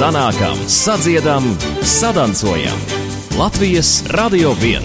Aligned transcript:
sanākam, 0.00 0.56
sadziedam, 0.66 1.44
sadancojam. 1.82 2.78
Latvijas 3.38 4.04
Radio 4.08 4.54
1. 4.56 4.80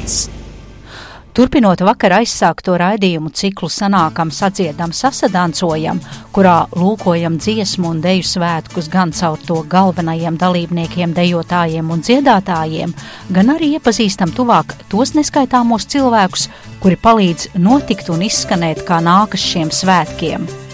Turpinot 1.32 1.80
vakar 1.88 2.18
aizsākto 2.18 2.76
raidījumu 2.76 3.32
ciklu 3.32 3.70
sanākam, 3.72 4.28
sadziedam, 4.28 4.92
sasadancojam, 4.92 6.02
kurā 6.36 6.58
lūkojam 6.76 7.38
dziesmu 7.40 7.94
un 7.94 8.04
deju 8.04 8.28
svētkus 8.28 8.92
gan 8.92 9.16
caur 9.16 9.40
to 9.40 9.62
galvenajiem 9.72 10.36
dalībniekiem, 10.42 11.16
dejotājiem 11.16 11.96
un 11.96 12.04
dziedātājiem, 12.04 12.92
gan 13.32 13.56
arī 13.56 13.72
iepazīstam 13.80 14.36
tuvāk 14.36 14.76
tos 14.92 15.16
neskaitāmos 15.16 15.88
cilvēkus, 15.96 16.50
kuri 16.84 17.00
palīdz 17.00 17.56
notikt 17.56 18.12
un 18.12 18.28
izskanēt 18.28 18.84
kā 18.84 19.00
nākas 19.00 19.48
šiem 19.48 19.72
svētkiem. 19.72 20.65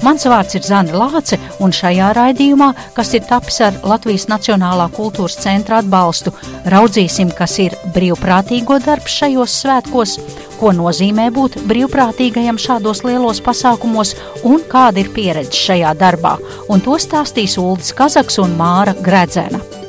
Mans 0.00 0.24
vārds 0.24 0.56
ir 0.56 0.64
Zana 0.64 0.96
Lāce, 0.96 1.36
un 1.60 1.74
šajā 1.76 2.10
raidījumā, 2.16 2.70
kas 2.96 3.12
ir 3.16 3.26
tapis 3.28 3.60
ar 3.66 3.76
Latvijas 3.84 4.26
Nacionālā 4.30 4.86
kultūras 4.96 5.36
centra 5.42 5.80
atbalstu, 5.82 6.32
raudzīsim, 6.72 7.32
kas 7.36 7.58
ir 7.60 7.76
brīvprātīgo 7.94 8.78
darbs 8.84 9.18
šajos 9.20 9.58
svētkos, 9.64 10.14
ko 10.60 10.72
nozīmē 10.76 11.28
būt 11.36 11.60
brīvprātīgajam 11.68 12.60
šādos 12.60 13.04
lielos 13.04 13.42
pasākumos 13.44 14.14
un 14.48 14.64
kāda 14.72 15.04
ir 15.04 15.12
pieredze 15.16 15.66
šajā 15.66 15.92
darbā. 16.00 16.38
Un 16.72 16.80
to 16.84 16.96
stāstīs 17.00 17.58
Uldis 17.60 17.92
Kazaks 17.96 18.40
un 18.40 18.56
Māra 18.60 18.96
Gredzena. 19.04 19.79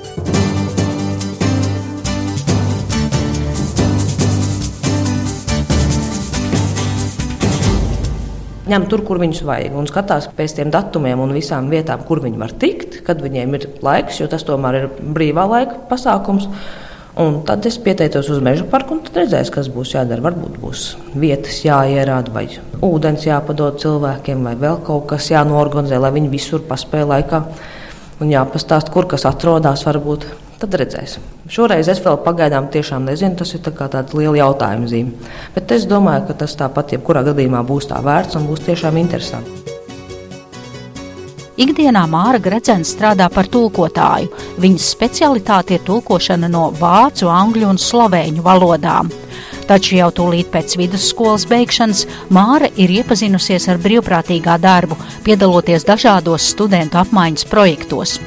Ņem 8.72 8.88
tur, 8.92 9.04
kur 9.08 9.20
viņus 9.22 9.44
vajag, 9.48 9.76
un 9.78 9.90
skatās 9.90 10.30
pēc 10.38 10.56
tiem 10.58 10.72
datumiem 10.74 11.20
un 11.22 11.34
visām 11.36 11.68
vietām, 11.72 12.06
kur 12.08 12.22
viņi 12.24 12.40
var 12.40 12.54
tikt, 12.62 13.02
kad 13.08 13.22
viņiem 13.24 13.58
ir 13.58 13.68
laiks, 13.84 14.22
jo 14.22 14.30
tas 14.32 14.48
tomēr 14.48 14.80
ir 14.80 14.88
brīvā 15.16 15.46
laika 15.52 15.84
pasākums. 15.92 16.48
Un 17.22 17.42
tad 17.44 17.66
es 17.68 17.76
pieteicos 17.84 18.30
uz 18.32 18.40
meža 18.40 18.64
parku, 18.72 18.96
un 18.96 19.02
tad 19.04 19.18
redzēs, 19.20 19.50
kas 19.52 19.68
būs 19.72 19.92
jādara. 19.98 20.24
Varbūt 20.30 20.56
būs 20.62 20.86
vietas 21.20 21.58
jāierāda, 21.66 22.32
vai 22.32 22.46
ūdens 22.88 23.26
jāpadod 23.28 23.82
cilvēkiem, 23.84 24.46
vai 24.48 24.56
vēl 24.56 24.80
kaut 24.88 25.10
kas 25.12 25.28
jānorganizē, 25.34 26.00
lai 26.00 26.14
viņi 26.16 26.32
visur 26.32 26.64
paspēja 26.70 27.10
laikā. 27.12 27.42
Un 28.24 28.32
jāpastāst, 28.32 28.94
kur 28.94 29.10
kas 29.12 29.28
atrodas, 29.28 29.84
varbūt 29.84 30.30
Tad 30.62 30.76
redzēsim. 30.78 31.24
Šoreiz 31.50 31.88
es 31.90 32.00
vēl 32.06 32.20
pagaidām 32.22 32.68
tiešām 32.70 33.08
nezinu, 33.10 33.34
tas 33.40 33.50
ir 33.58 33.64
tā 33.66 33.72
tāds 33.74 34.14
liels 34.14 34.38
jautājums. 34.38 34.94
Bet 35.56 35.72
es 35.74 35.88
domāju, 35.90 36.28
ka 36.28 36.36
tas 36.44 36.54
tāpat 36.60 36.94
jebkurā 36.94 37.24
gadījumā 37.26 37.64
būs 37.66 37.90
tā 37.90 37.98
vērts 38.06 38.38
un 38.38 38.46
būs 38.46 38.62
tiešām 38.68 39.00
interesanti. 39.02 39.58
Ikdienā 41.62 42.04
Māra 42.10 42.38
Gredzena 42.42 42.86
strādā 42.86 43.26
par 43.34 43.50
tulkotāju. 43.50 44.30
Viņas 44.62 44.92
specialitāte 44.94 45.76
ir 45.76 45.82
tulkošana 45.86 46.50
no 46.50 46.68
vācu, 46.78 47.26
angļu 47.30 47.72
un 47.74 47.82
slovēņu 47.82 48.46
valodām. 48.46 49.10
Taču 49.66 49.98
jau 49.98 50.12
tūlīt 50.14 50.52
pēc 50.54 50.78
vidusskolas 50.78 51.48
beigšanas 51.50 52.06
Māra 52.30 52.70
ir 52.78 52.94
iepazinusies 53.02 53.66
ar 53.72 53.82
brīvprātīgā 53.82 54.60
darbu, 54.62 55.00
piedaloties 55.26 55.90
dažādos 55.90 56.52
studentu 56.54 57.02
apmaiņas 57.02 57.50
projektos 57.50 58.20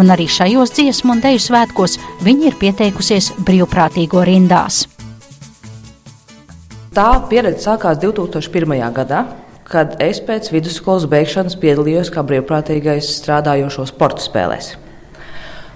un 0.00 0.12
arī 0.14 0.28
šajos 0.30 0.74
dziesmu 0.76 1.16
un 1.16 1.22
deju 1.24 1.42
svētkos 1.42 1.98
viņa 2.24 2.50
ir 2.50 2.58
pieteikusies 2.60 3.32
brīvprātīgo 3.46 4.24
rindās. 4.26 4.84
Tā 6.92 7.08
pieredze 7.30 7.64
sākās 7.70 8.00
2001. 8.02 8.76
gadā, 8.92 9.24
kad 9.64 9.96
es 10.04 10.20
pēc 10.20 10.50
vidusskolas 10.52 11.06
beigšanas 11.08 11.56
piedalījos 11.60 12.12
kā 12.12 12.24
brīvprātīgais 12.28 13.08
strādājošo 13.22 13.86
sporta 13.88 14.20
spēlēs. 14.20 14.74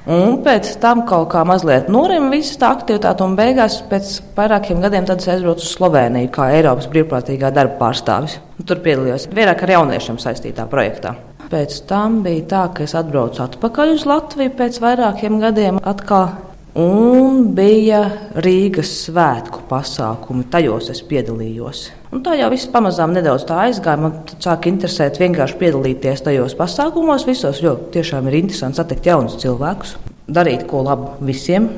Un 0.06 0.37
pēc 0.44 0.69
tam 0.78 1.00
kaut 1.09 1.32
kā 1.32 1.41
mazliet 1.43 1.88
norima 1.91 2.28
visa 2.31 2.60
tā 2.60 2.69
aktivitāte, 2.76 3.25
un 3.26 3.32
beigās 3.38 3.81
pēc 3.91 4.12
vairākiem 4.37 4.84
gadiem 4.84 5.09
es 5.16 5.26
aizbraucu 5.32 5.66
uz 5.66 5.72
Sloveniju 5.72 6.31
kā 6.37 6.53
Eiropas 6.55 6.87
brīvprātīgā 6.93 7.50
darba 7.50 7.81
pārstāvis. 7.81 8.38
Tur 8.62 8.84
piedalījos 8.84 9.26
vairāk 9.34 9.65
ar 9.66 9.75
jauniešiem 9.81 10.21
saistītā 10.22 10.69
projektā. 10.71 11.16
Pēc 11.47 11.77
tam 11.87 12.23
bija 12.25 12.43
tā, 12.51 12.65
ka 12.75 12.83
es 12.83 12.97
atbraucu 12.99 13.45
atpakaļ 13.45 13.93
uz 13.95 14.05
Latviju 14.09 14.51
pēc 14.59 14.81
vairākiem 14.83 15.39
gadiem 15.39 15.79
atkal. 15.87 16.33
Un 16.77 17.55
bija 17.57 18.03
Rīgas 18.45 18.91
svētku 19.07 19.62
pasākumi, 19.71 20.45
tajos 20.53 20.91
es 20.93 21.01
piedalījos. 21.06 21.87
Un 22.12 22.21
tā 22.27 22.35
jau 22.37 22.51
viss 22.53 22.69
pamazām 22.69 23.15
nedaudz 23.17 23.47
tā 23.49 23.62
aizgāja. 23.62 24.03
Man 24.03 24.19
sāka 24.43 24.69
interesēt 24.69 25.17
vienkārši 25.23 25.56
piedalīties 25.62 26.27
tajos 26.27 26.59
pasākumos, 26.59 27.25
visos, 27.31 27.62
jo 27.65 27.79
tiešām 27.95 28.29
ir 28.29 28.41
interesanti 28.43 28.83
satikt 28.83 29.09
jaunus 29.09 29.39
cilvēkus, 29.41 29.97
darīt 30.29 30.67
ko 30.69 30.83
labu 30.85 31.15
visiem. 31.25 31.71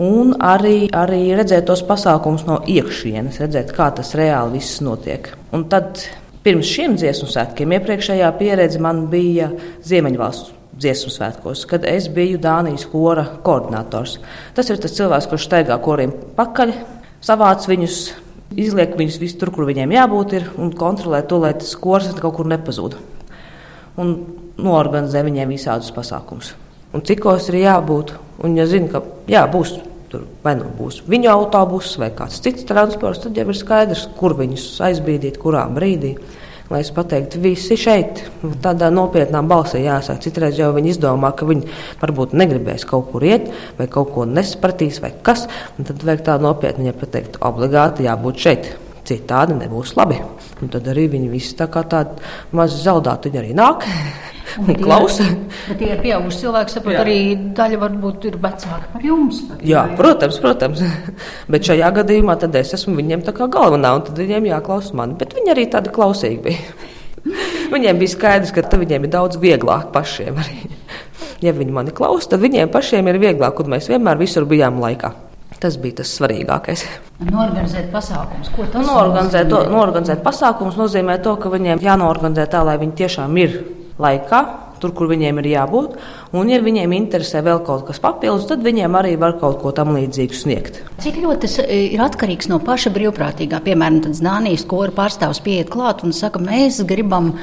Un 0.00 0.32
arī, 0.42 0.86
arī 0.94 1.24
redzēt 1.36 1.66
tos 1.68 1.84
pasākumus 1.86 2.46
no 2.48 2.62
iekšienes, 2.70 3.42
redzēt, 3.42 3.74
kā 3.76 3.90
tas 3.98 4.14
reāli 4.18 4.56
viss 4.56 4.80
notiek. 4.82 5.34
Un 5.54 5.68
tad 5.70 6.00
Pirms 6.44 6.68
šiem 6.68 6.98
dziesmu 7.00 7.30
svētkiem 7.32 7.72
iepriekšējā 7.72 8.26
pieredze 8.36 8.80
man 8.84 9.06
bija 9.08 9.46
Ziemeņvalstu 9.88 10.52
dziesmu 10.76 11.12
svētkos, 11.14 11.62
kad 11.70 11.86
es 11.88 12.10
biju 12.12 12.36
Dānijas 12.42 12.84
kora 12.90 13.24
koordinators. 13.46 14.18
Tas 14.52 14.68
ir 14.68 14.80
tas 14.82 14.92
cilvēks, 14.96 15.28
kurš 15.30 15.46
staigā 15.48 15.78
koriem 15.80 16.12
pakaļ, 16.36 16.74
savāc 17.24 17.64
viņus, 17.70 17.98
izliek 18.60 18.92
viņus 18.98 19.16
visur 19.22 19.40
tur, 19.40 19.54
kur 19.54 19.68
viņiem 19.70 19.94
jābūt, 19.96 20.36
ir, 20.36 20.50
un 20.60 20.74
kontrolē 20.76 21.22
to, 21.24 21.40
lai 21.46 21.54
tas 21.56 21.72
kors 21.80 22.10
kaut 22.18 22.36
kur 22.36 22.50
nepazūd. 22.50 22.98
Un 24.02 24.14
norganizē 24.60 25.24
viņiem 25.24 25.54
visādus 25.54 25.94
pasākumus. 25.96 26.52
Un 26.94 27.08
cikos 27.08 27.48
ir 27.50 27.62
jābūt, 27.62 28.12
un 28.44 28.58
ja 28.58 28.68
zina, 28.68 28.90
ka 28.92 29.02
jā, 29.30 29.46
būs 29.50 29.78
tur 30.14 30.24
vai 30.44 30.54
nu 30.60 30.70
būs 30.78 31.02
viņu 31.10 31.30
autobuss 31.32 31.98
vai 31.98 32.12
kāds 32.14 32.40
cits 32.44 32.66
transports, 32.68 33.24
tad 33.24 33.38
jau 33.38 33.48
ir 33.50 33.58
skaidrs, 33.58 34.06
kur 34.18 34.36
viņus 34.38 34.70
aizbīdīt, 34.88 35.40
kurā 35.42 35.66
brīdī. 35.74 36.14
Lai 36.72 36.80
es 36.80 36.88
pateiktu, 36.96 37.42
visi 37.44 37.76
šeit, 37.76 38.22
tādā 38.64 38.88
nopietnā 38.88 39.42
balsī 39.44 39.82
jāsaka. 39.84 40.22
Citreiz 40.24 40.56
jau 40.56 40.70
viņi 40.72 40.94
izdomā, 40.94 41.34
ka 41.36 41.44
viņi 41.44 41.68
varbūt 42.00 42.32
negribēs 42.40 42.86
kaut 42.88 43.10
kur 43.10 43.26
iet, 43.28 43.50
vai 43.76 43.84
kaut 43.92 44.14
ko 44.14 44.24
nesapratīs, 44.24 45.02
vai 45.04 45.12
kas. 45.26 45.44
Tad 45.76 46.06
vajag 46.08 46.24
tā 46.24 46.38
nopietni 46.40 46.88
ja 46.88 46.96
pateikt, 46.96 47.36
obligāti 47.44 48.08
jābūt 48.08 48.40
šeit. 48.46 48.70
Citādi 49.04 49.58
nebūs 49.58 49.92
labi. 49.98 50.16
Un 50.64 50.72
tad 50.72 50.88
arī 50.88 51.04
viņi 51.12 51.28
visi 51.28 51.52
tā 51.58 51.68
kā 51.68 51.84
tādi 51.84 52.16
mazi 52.56 52.80
zaudāti, 52.80 53.34
arī 53.36 53.52
nāk 53.52 53.84
un 54.60 54.78
klausa. 54.78 55.26
Bet 55.68 55.78
tie 55.80 55.90
ir 55.94 56.00
pieauguši 56.04 56.40
cilvēki, 56.44 56.74
saprot, 56.76 56.98
arī 57.00 57.18
daļa 57.56 57.80
varbūt 57.82 58.28
ir 58.30 58.38
vecāki 58.42 58.90
par 58.92 59.06
jums. 59.06 59.42
Jā, 59.66 59.84
protams, 59.98 60.40
protams. 60.42 60.82
Bet 61.52 61.68
šajā 61.68 61.90
gadījumā 62.00 62.36
tad 62.40 62.56
es 62.60 62.74
esmu 62.76 62.96
viņiem 63.00 63.24
tā 63.26 63.34
kā 63.36 63.48
galvenā, 63.52 63.94
un 63.98 64.06
tad 64.08 64.20
viņiem 64.20 64.50
jāklausa 64.52 64.96
mani. 64.98 65.18
Bet 65.20 65.36
viņi 65.36 65.54
arī 65.54 65.66
tādi 65.72 65.92
klausīgi 65.94 66.40
bija. 66.44 66.92
viņiem 67.74 68.00
bija 68.00 68.14
skaidrs, 68.14 68.54
ka 68.54 68.64
viņiem 68.80 69.06
ir 69.06 69.14
daudz 69.14 69.40
vieglāk 69.42 69.92
pašiem 69.94 70.40
arī. 70.44 70.62
Ja 71.44 71.52
viņi 71.52 71.72
mani 71.74 71.92
klausa, 71.92 72.30
tad 72.32 72.40
viņiem 72.40 72.70
pašiem 72.72 73.08
ir 73.10 73.18
vieglāk, 73.20 73.58
un 73.60 73.74
mēs 73.74 73.90
vienmēr 73.90 74.16
visur 74.16 74.46
bijām 74.48 74.78
laikā. 74.80 75.10
Tas 75.60 75.76
bija 75.80 75.98
tas 76.00 76.12
svarīgākais. 76.16 76.84
Norganizēt 77.24 77.90
pasākumus. 77.92 78.50
Ko 78.54 78.64
tas 78.72 78.86
norganizēt, 78.86 79.48
to, 79.52 79.60
norganizēt 79.72 80.22
pasākumus 80.24 80.78
nozīmē 80.80 81.18
to, 81.24 81.34
ka 81.40 81.52
viņiem 81.52 81.82
jānorganizē 81.84 82.46
tā, 82.52 82.62
lai 82.64 82.78
viņi 82.80 82.96
tiešām 83.02 83.36
ir 83.42 83.58
laikā, 84.00 84.40
tur, 84.82 84.92
kur 84.96 85.08
viņiem 85.10 85.38
ir 85.42 85.50
jābūt. 85.54 85.98
Un, 86.34 86.50
ja 86.50 86.60
viņiem 86.62 86.94
interesē 86.96 87.42
vēl 87.46 87.62
kaut 87.66 87.86
kas 87.88 88.00
papildus, 88.02 88.48
tad 88.50 88.64
viņiem 88.66 88.98
arī 88.98 89.14
var 89.20 89.36
kaut 89.40 89.60
ko 89.62 89.72
tam 89.76 89.94
līdzīgu 89.96 90.38
sniegt. 90.38 90.80
Cik 91.04 91.20
ļoti 91.24 91.44
tas 91.46 91.58
e, 91.64 91.84
ir 91.94 92.02
atkarīgs 92.04 92.50
no 92.52 92.60
paša 92.64 92.92
brīvprātīgā? 92.94 93.62
Piemēram, 93.64 94.02
Dānijas 94.24 94.66
kora 94.68 94.94
pārstāvs 94.94 95.42
pieiet 95.44 95.70
klāt 95.72 96.02
un 96.04 96.14
saka, 96.16 96.42
mēs 96.42 96.82
gribam 96.88 97.34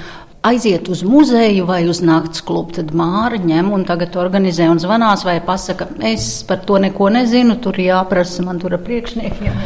aiziet 0.42 0.88
uz 0.90 1.04
muzeju 1.06 1.68
vai 1.70 1.84
uz 1.90 2.00
nakts 2.02 2.42
klubu, 2.46 2.74
tad 2.80 2.94
māra 2.98 3.38
ņem 3.38 3.70
un 3.76 3.84
tagad 3.86 4.16
organizē 4.18 4.66
un 4.74 4.82
zvanās 4.82 5.22
vai 5.28 5.38
pasaka, 5.46 5.86
es 6.10 6.42
par 6.50 6.64
to 6.66 6.80
neko 6.82 7.12
nezinu, 7.14 7.60
tur 7.62 7.78
jāprasa 7.78 8.46
man 8.46 8.60
tur 8.62 8.74
priekšniekiem. 8.82 9.60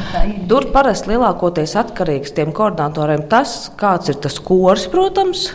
Tur 0.51 0.67
parasti 0.75 1.13
lielākoties 1.13 1.77
atkarīgs 1.79 2.35
tiem 2.35 2.51
koordinatoriem 2.55 3.23
tas, 3.31 3.55
kāds 3.79 4.11
ir 4.11 4.19
tas 4.27 4.35
kurs, 4.43 4.89
protams, 4.91 5.53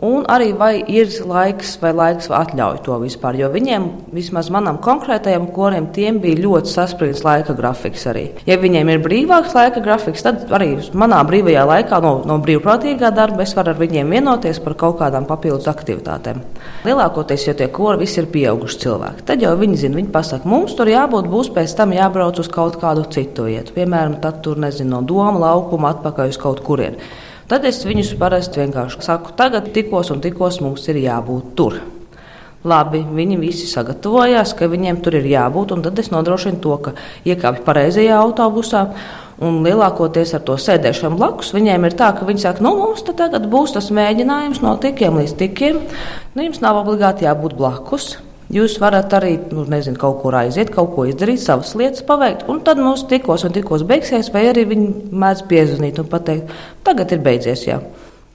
Un 0.00 0.24
arī 0.32 0.54
vai 0.56 0.78
ir 0.88 1.10
laiks 1.28 1.74
vai 1.82 1.90
laiks 1.92 2.30
atļauj 2.32 2.78
to 2.86 2.94
vispār. 3.02 3.36
Jo 3.36 3.50
viņiem, 3.52 3.84
vismaz 4.16 4.48
manam 4.48 4.78
konkrētajam 4.80 5.50
korim, 5.52 5.90
tiem 5.92 6.22
bija 6.22 6.40
ļoti 6.40 6.72
saspringts 6.72 7.20
laika 7.26 7.52
grafiks 7.58 8.06
arī. 8.08 8.22
Ja 8.48 8.56
viņiem 8.62 8.94
ir 8.94 9.02
brīvāks 9.04 9.52
laika 9.58 9.82
grafiks, 9.84 10.24
tad 10.24 10.46
arī 10.56 10.70
manā 10.96 11.20
brīvajā 11.28 11.66
laikā 11.68 12.00
no, 12.00 12.14
no 12.24 12.40
brīvprātīgā 12.40 13.12
darba 13.12 13.44
es 13.44 13.52
varu 13.58 13.74
ar 13.74 13.80
viņiem 13.82 14.16
vienoties 14.16 14.62
par 14.64 14.78
kaut 14.80 14.96
kādām 15.02 15.28
papildus 15.28 15.68
aktivitātēm. 15.68 16.40
Lielākoties, 16.88 17.50
jo 17.50 17.58
tie 17.60 17.68
kori 17.68 18.06
visi 18.06 18.22
ir 18.22 18.32
pieauguši 18.32 18.80
cilvēki, 18.86 19.28
tad 19.28 19.44
jau 19.44 19.52
viņi 19.60 19.82
zina, 19.84 20.00
viņi 20.00 20.14
pasaka, 20.16 20.48
mums 20.48 20.78
tur 20.80 20.88
jābūt, 20.88 21.28
būs 21.28 21.52
pēc 21.52 21.76
tam 21.76 21.92
jābrauc 21.92 22.40
uz 22.40 22.48
kaut 22.48 22.80
kādu 22.80 23.04
citu 23.12 23.50
vietu. 23.52 23.76
Piemēram, 23.76 24.16
tad 24.24 24.40
tur 24.46 24.56
nezinu, 24.64 24.94
no 24.96 25.04
doma 25.04 25.36
laukuma 25.50 25.92
atpakaļ 25.92 26.32
uz 26.32 26.40
kaut 26.40 26.64
kurienu. 26.64 27.28
Tad 27.50 27.64
es 27.66 27.80
viņus 27.82 28.12
parasti 28.14 28.60
vienkārši 28.60 29.00
saku, 29.02 29.32
tagad 29.34 29.72
tikos 29.74 30.12
un 30.14 30.20
tikos 30.22 30.60
mums 30.62 30.84
ir 30.92 31.00
jābūt 31.02 31.48
tur. 31.58 31.80
Labi, 32.62 33.00
viņi 33.02 33.38
visi 33.40 33.66
sagatavojās, 33.66 34.52
ka 34.54 34.68
viņiem 34.70 35.00
tur 35.02 35.16
ir 35.18 35.26
jābūt, 35.26 35.72
un 35.74 35.82
tad 35.82 35.98
es 35.98 36.12
nodrošinu 36.12 36.60
to, 36.62 36.76
ka 36.84 36.92
iekāpju 37.26 37.66
pareizajā 37.66 38.20
autobusā. 38.20 38.84
Un 39.42 39.62
lielākoties 39.64 40.36
ar 40.36 40.44
to 40.46 40.54
sēdēšanu 40.60 41.16
blakus 41.18 41.50
viņiem 41.56 41.88
ir 41.88 41.98
tā, 41.98 42.12
ka 42.14 42.28
viņi 42.28 42.44
saka, 42.44 42.62
nu, 42.62 42.76
mums 42.76 43.02
tagad 43.08 43.50
būs 43.50 43.74
tas 43.74 43.90
mēģinājums 43.98 44.60
no 44.62 44.76
tikiem 44.78 45.18
līdz 45.18 45.38
tikiem. 45.40 45.80
Nu, 46.36 46.44
jums 46.44 46.62
nav 46.62 46.84
obligāti 46.84 47.26
jābūt 47.26 47.58
blakus. 47.58 48.12
Jūs 48.50 48.80
varat 48.82 49.12
arī 49.14 49.36
nu, 49.54 49.62
nezinu, 49.70 49.94
kaut 50.00 50.16
kur 50.24 50.34
aiziet, 50.34 50.72
kaut 50.74 50.90
ko 50.96 51.04
izdarīt, 51.06 51.38
savas 51.38 51.70
lietas 51.78 52.02
paveikt, 52.06 52.48
un 52.50 52.58
tad 52.66 52.80
mums 52.82 53.04
tikos 53.10 53.44
un 53.46 53.54
tikos 53.54 53.84
beigsies, 53.86 54.32
vai 54.34 54.48
arī 54.50 54.64
viņi 54.72 55.14
mēdz 55.22 55.44
piezvanīt 55.50 56.00
un 56.02 56.08
pateikt, 56.10 56.50
tagad 56.86 57.14
ir 57.14 57.22
beidzies, 57.22 57.62
jā. 57.68 57.78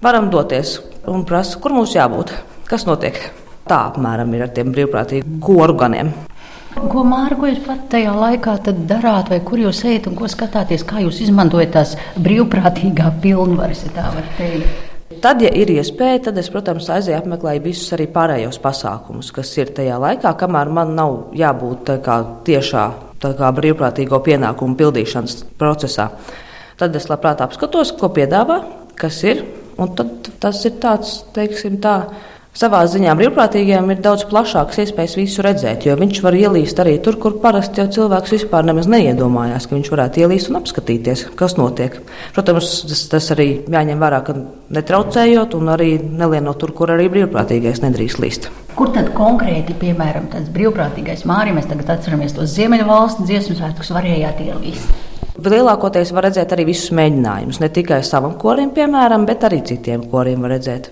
Varam 0.05 0.29
doties 0.31 0.77
un 1.11 1.27
prasa, 1.27 1.59
kur 1.59 1.75
mums 1.75 1.97
jābūt, 1.97 2.31
kas 2.69 2.87
notiek. 2.87 3.19
Tā 3.67 3.81
apmēram 3.89 4.31
ir 4.37 4.45
ar 4.45 4.55
tiem 4.55 4.71
brīvprātīgiem 4.71 5.37
koru 5.43 5.75
ganiem. 5.83 6.13
Ko 6.75 7.03
Mārko 7.07 7.51
jūs 7.51 7.61
pat 7.67 7.85
tajā 7.91 8.15
laikā 8.15 8.55
darāt, 8.87 9.31
vai 9.33 9.43
kur 9.43 9.59
jūs 9.59 9.83
ejat 9.83 10.07
un 10.07 10.15
ko 10.15 10.31
skatāties, 10.31 10.87
kā 10.87 11.03
jūs 11.03 11.23
izmantojat 11.27 11.75
tās 11.75 11.95
brīvprātīgā 12.15 13.17
pilnvaras, 13.23 13.83
ja 13.87 13.95
tā 13.99 14.11
var 14.15 14.35
teikt? 14.39 14.84
Tad, 15.21 15.41
ja 15.43 15.49
ir 15.53 15.69
iespēja, 15.73 16.27
tad 16.27 16.39
es, 16.41 16.49
protams, 16.53 16.87
aizēju 16.91 17.17
apmeklēju 17.19 17.63
visus 17.65 17.93
arī 17.95 18.07
pārējos 18.11 18.59
pasākumus, 18.63 19.31
kas 19.35 19.51
ir 19.59 19.73
tajā 19.75 19.97
laikā, 20.01 20.31
kamēr 20.39 20.71
man 20.73 20.95
nav 20.97 21.17
jābūt 21.37 21.91
kā, 22.05 22.17
tiešā 22.47 22.85
kā, 23.25 23.51
brīvprātīgo 23.57 24.19
pienākumu 24.25 24.77
pildīšanas 24.79 25.43
procesā. 25.59 26.09
Tad 26.79 26.95
es 26.97 27.07
labprāt 27.09 27.43
apskatos, 27.45 27.93
ko 27.99 28.11
piedāvā, 28.15 28.59
kas 28.99 29.21
ir, 29.27 29.43
un 29.79 29.93
tad 29.95 30.31
tas 30.43 30.59
ir 30.67 30.79
tāds, 30.83 31.21
teiksim, 31.35 31.79
tāds 31.83 32.33
Savā 32.55 32.85
ziņā 32.87 33.11
brīvprātīgajiem 33.19 33.89
ir 33.91 33.97
daudz 33.99 34.21
plašākas 34.29 34.77
iespējas 34.85 35.17
visu 35.19 35.43
redzēt, 35.43 35.83
jo 35.89 35.97
viņš 35.99 36.21
var 36.23 36.37
ielīst 36.39 36.77
arī 36.79 36.93
tur, 37.03 37.17
kur 37.19 37.33
parasti 37.43 37.81
jau 37.81 37.89
cilvēks 37.91 38.31
vispār 38.31 38.63
nemaz 38.63 38.87
neiedomājās, 38.87 39.65
ka 39.67 39.75
viņš 39.75 39.89
varētu 39.91 40.21
ielīst 40.23 40.47
un 40.53 40.61
apskatīties, 40.61 41.25
kas 41.35 41.57
notiek. 41.59 41.97
Protams, 42.31 42.69
tas, 42.87 43.01
tas 43.11 43.27
arī 43.35 43.49
jāņem 43.59 43.99
vērā, 43.99 44.21
ka 44.23 44.37
netraucējot 44.77 45.57
un 45.59 45.73
arī 45.73 45.89
nelienot 45.99 46.61
tur, 46.61 46.71
kur 46.77 46.93
arī 46.95 47.09
brīvprātīgais 47.11 47.83
nedrīkst 47.83 48.23
līst. 48.23 48.47
Kur 48.79 48.93
tad 48.95 49.11
konkrēti, 49.19 49.75
piemēram, 49.83 50.31
tāds 50.31 50.47
brīvprātīgais 50.55 51.25
mārījums, 51.27 51.59
mēs 51.59 51.69
tagad 51.73 51.91
atceramies 51.97 52.37
tos 52.39 52.55
Ziemeļvalstu 52.55 53.27
dziesmu 53.27 53.57
svētkus, 53.59 53.91
varējāt 53.97 54.41
ielīst? 54.47 54.95
Lielākoties 55.43 56.15
var 56.15 56.29
redzēt 56.29 56.55
arī 56.55 56.69
visus 56.71 56.95
mēģinājumus. 56.95 57.59
Ne 57.59 57.67
tikai 57.75 57.99
savam 58.07 58.39
korim, 58.39 58.71
piemēram, 58.71 59.27
bet 59.27 59.43
arī 59.43 59.59
citiem 59.67 60.07
koriem 60.07 60.47
var 60.47 60.55
redzēt. 60.55 60.87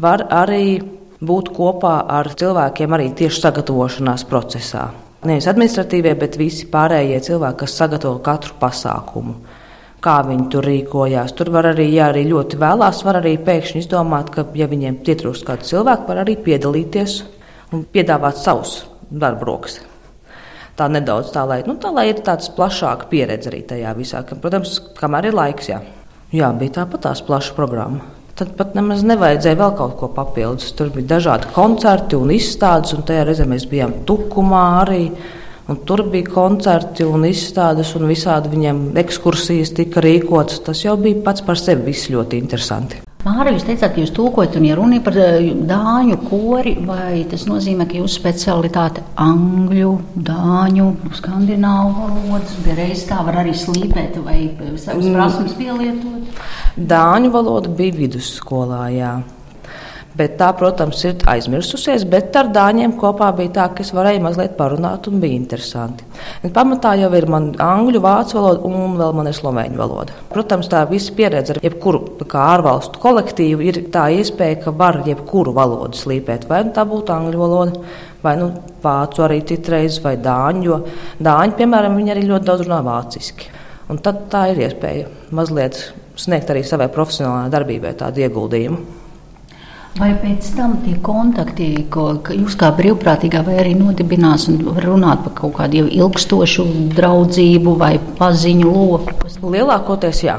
Var 0.00 0.28
arī 0.30 0.99
būt 1.20 1.52
kopā 1.56 2.00
ar 2.08 2.32
cilvēkiem 2.36 2.96
arī 2.96 3.10
tieši 3.16 3.44
sagatavošanās 3.44 4.24
procesā. 4.28 4.88
Nevis 5.28 5.48
administratīvie, 5.50 6.14
bet 6.16 6.38
visi 6.40 6.68
pārējie 6.72 7.18
cilvēki, 7.26 7.58
kas 7.60 7.76
sagatavo 7.76 8.22
katru 8.24 8.54
pasākumu. 8.60 9.34
Kā 10.00 10.14
viņi 10.24 10.46
tur 10.48 10.64
rīkojās. 10.64 11.34
Tur 11.36 11.50
var 11.52 11.68
arī, 11.74 11.90
ja 11.92 12.06
arī 12.08 12.22
ļoti 12.30 12.56
vēlās, 12.60 13.02
var 13.04 13.18
arī 13.18 13.34
pēkšņi 13.44 13.82
izdomāt, 13.82 14.30
ka, 14.32 14.46
ja 14.56 14.64
viņiem 14.70 15.02
pietrūkst 15.04 15.44
kādu 15.44 15.68
cilvēku, 15.68 16.08
var 16.08 16.22
arī 16.22 16.38
piedalīties 16.40 17.18
un 17.76 17.84
piedāvāt 17.84 18.40
savus 18.40 18.78
darbrokas. 19.10 19.82
Tā 20.80 20.86
nedaudz 20.88 21.34
tā, 21.34 21.42
lai, 21.44 21.58
nu, 21.68 21.74
tā, 21.76 21.90
lai 21.92 22.06
ir 22.14 22.22
tāds 22.24 22.48
plašāka 22.56 23.10
pieredze 23.10 23.52
arī 23.52 23.60
tajā 23.68 23.92
visā. 23.98 24.22
Protams, 24.24 24.78
kamēr 24.96 25.28
ir 25.28 25.36
laiks, 25.36 25.68
jā. 25.68 25.82
Jā, 26.32 26.48
bija 26.56 26.78
tāpat 26.80 27.04
tās 27.10 27.20
plaša 27.26 27.52
programma 27.58 28.19
tad 28.40 28.54
pat 28.56 28.72
nemaz 28.78 29.02
nevajadzēja 29.04 29.58
vēl 29.60 29.74
kaut 29.76 29.98
ko 30.00 30.08
papildus. 30.16 30.72
Tur 30.76 30.88
bija 30.94 31.16
dažādi 31.16 31.50
koncerti 31.52 32.16
un 32.16 32.32
izstādes, 32.32 32.94
un 32.96 33.04
tajā 33.08 33.26
reizē 33.28 33.46
mēs 33.50 33.68
bijām 33.68 34.00
Tukumā 34.08 34.64
arī. 34.80 35.04
Un 35.70 35.84
tur 35.86 36.02
bija 36.10 36.32
koncerti 36.32 37.04
un 37.06 37.28
izstādes, 37.28 37.92
un 37.98 38.08
visādi 38.10 38.50
viņiem 38.50 38.80
ekskursijas 39.04 39.76
tika 39.76 40.02
rīkotas. 40.02 40.64
Tas 40.66 40.82
jau 40.86 40.96
bija 40.98 41.20
pats 41.28 41.46
par 41.46 41.60
sevi 41.60 41.94
ļoti 42.16 42.42
interesanti. 42.42 43.04
Māra, 43.20 43.50
jūs 43.52 43.66
teicāt, 43.68 43.92
ka 43.92 44.00
jūs 44.00 44.14
tulkojat 44.16 44.54
un 44.56 44.64
ja 44.64 44.76
runa 44.78 44.96
par 45.04 45.16
eh, 45.20 45.50
dāņu 45.68 46.16
kori, 46.24 46.72
vai 46.88 47.20
tas 47.28 47.44
nozīmē, 47.50 47.84
ka 47.90 47.98
jūsu 47.98 48.16
specialitāte 48.16 49.02
angļu, 49.20 49.90
dāņu, 50.30 50.86
skandināvu 51.18 51.92
valodas, 51.98 52.54
bija 52.64 52.78
reiz 52.78 53.04
tā 53.10 53.20
var 53.26 53.42
arī 53.42 53.52
slīpēt 53.52 54.16
vai 54.24 54.38
savas 54.80 55.04
mm. 55.04 55.18
prasmes 55.18 55.58
pielietot? 55.58 56.40
Dāņu 56.94 57.34
valoda 57.34 57.74
bija 57.76 57.98
vidusskolā, 57.98 58.86
jā. 58.96 59.12
Bet 60.18 60.34
tā, 60.40 60.48
protams, 60.58 61.04
ir 61.06 61.20
aizmirsusies, 61.30 62.02
bet 62.10 62.34
ar 62.34 62.48
dāņiem 62.50 62.96
kopā 62.98 63.28
bija 63.36 63.52
tā, 63.60 63.66
ka 63.74 63.84
es 63.84 63.92
varēju 63.94 64.24
mazliet 64.24 64.56
parunāt 64.58 65.06
un 65.06 65.20
bija 65.22 65.38
interesanti. 65.38 66.06
Bet 66.42 66.50
pamatā 66.56 66.96
jau 66.98 67.12
ir 67.14 67.28
man 67.30 67.52
angļu, 67.62 68.00
vācu 68.02 68.38
valoda 68.40 68.66
un 68.66 68.96
vēl 68.98 69.14
man 69.14 69.30
ir 69.30 69.36
slovēņu 69.38 69.78
valoda. 69.78 70.16
Protams, 70.32 70.66
tā 70.72 70.82
visa 70.90 71.14
pieredze 71.14 71.54
ar 71.54 71.62
jebkuru 71.62 72.02
ārvalstu 72.26 72.98
kolektīvu 73.02 73.66
ir 73.70 73.80
tā 73.94 74.08
iespēja, 74.18 74.58
ka 74.64 74.74
var 74.74 74.98
jebkuru 75.06 75.54
valodu 75.54 75.98
slīpēt. 76.00 76.48
Vai 76.50 76.64
nu 76.66 76.74
tā 76.74 76.84
būtu 76.90 77.14
angļu 77.14 77.42
valoda, 77.44 77.84
vai 78.24 78.34
nu 78.40 78.50
vācu 78.82 79.24
arī 79.28 79.40
citreiz, 79.46 80.00
vai 80.02 80.16
dāņu, 80.18 80.64
jo 80.66 80.80
dāņi, 81.22 81.56
piemēram, 81.60 81.98
viņi 82.00 82.14
arī 82.16 82.26
ļoti 82.32 82.50
daudz 82.50 82.66
runā 82.66 82.80
vāciski. 82.86 83.52
Un 83.90 84.02
tad 84.02 84.26
tā 84.32 84.48
ir 84.50 84.64
iespēja 84.66 85.06
mazliet 85.34 85.78
sniegt 86.18 86.50
arī 86.50 86.64
savai 86.66 86.90
profesionālajai 86.92 87.54
darbībai 87.54 87.94
tādu 88.02 88.26
ieguldījumu. 88.26 88.98
Vai 89.98 90.12
pēc 90.14 90.52
tam 90.54 90.76
tie 90.84 90.94
kontakti, 91.02 91.66
ko 91.90 92.12
jūs 92.30 92.54
kā 92.60 92.70
brīvprātīgā 92.78 93.42
vai 93.44 93.56
arī 93.60 93.74
nodibinās 93.74 94.46
un 94.52 94.60
runāt 94.84 95.24
par 95.24 95.34
kaut 95.40 95.56
kādu 95.58 95.82
ilgstošu 95.90 96.66
draudzību 96.94 97.74
vai 97.80 97.96
paziņu 98.20 98.70
loku? 98.70 99.16
Lielākoties 99.50 100.22
jā. 100.24 100.38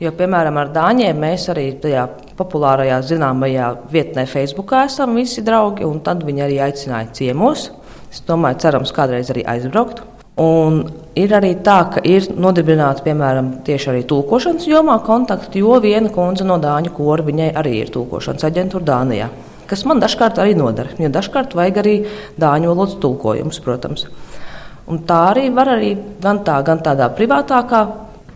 Jo, 0.00 0.12
piemēram, 0.16 0.56
ar 0.60 0.72
Dāņiem 0.72 1.20
mēs 1.20 1.46
arī 1.52 1.70
tajā 1.80 2.02
populārajā 2.36 2.98
zināmajā 3.12 3.70
vietnē 3.92 4.26
Facebookā 4.28 4.82
esam 4.88 5.14
visi 5.16 5.44
draugi, 5.44 5.86
un 5.88 6.02
tad 6.04 6.24
viņi 6.24 6.44
arī 6.44 6.58
aicināja 6.66 7.12
ciemos. 7.16 7.70
Es 8.12 8.20
domāju, 8.24 8.60
cerams, 8.64 8.92
kādreiz 8.96 9.32
arī 9.32 9.44
aizbraukt. 9.48 10.02
Un 10.36 10.82
ir 11.16 11.32
arī 11.32 11.54
tā, 11.64 11.78
ka 11.94 12.02
ir 12.04 12.26
nodibināti, 12.36 13.06
piemēram, 13.06 13.50
tieši 13.64 13.88
arī 13.92 14.02
tulkošanas 14.08 14.66
jomā 14.68 14.98
kontakti, 15.06 15.62
jo 15.64 15.78
viena 15.80 16.10
kundze 16.12 16.44
no 16.44 16.58
Dāņu 16.60 16.92
kora 16.96 17.24
viņai 17.24 17.54
arī 17.56 17.78
ir 17.80 17.92
tulkošanas 17.94 18.44
aģentūra 18.50 18.84
Dānijā. 18.90 19.30
Kas 19.66 19.86
man 19.88 19.98
dažkārt 20.02 20.38
arī 20.38 20.52
nodara, 20.54 20.92
jo 21.00 21.08
dažkārt 21.10 21.56
vajag 21.58 21.80
arī 21.82 21.94
dāņu 22.38 22.68
valodas 22.70 22.98
tulkojumus, 23.02 23.62
protams. 23.64 24.06
Un 24.86 25.00
tā 25.08 25.22
arī 25.32 25.48
var 25.54 25.72
arī 25.72 25.96
gan, 26.22 26.44
tā, 26.46 26.60
gan 26.62 26.84
tādā 26.84 27.08
privātākā 27.16 27.80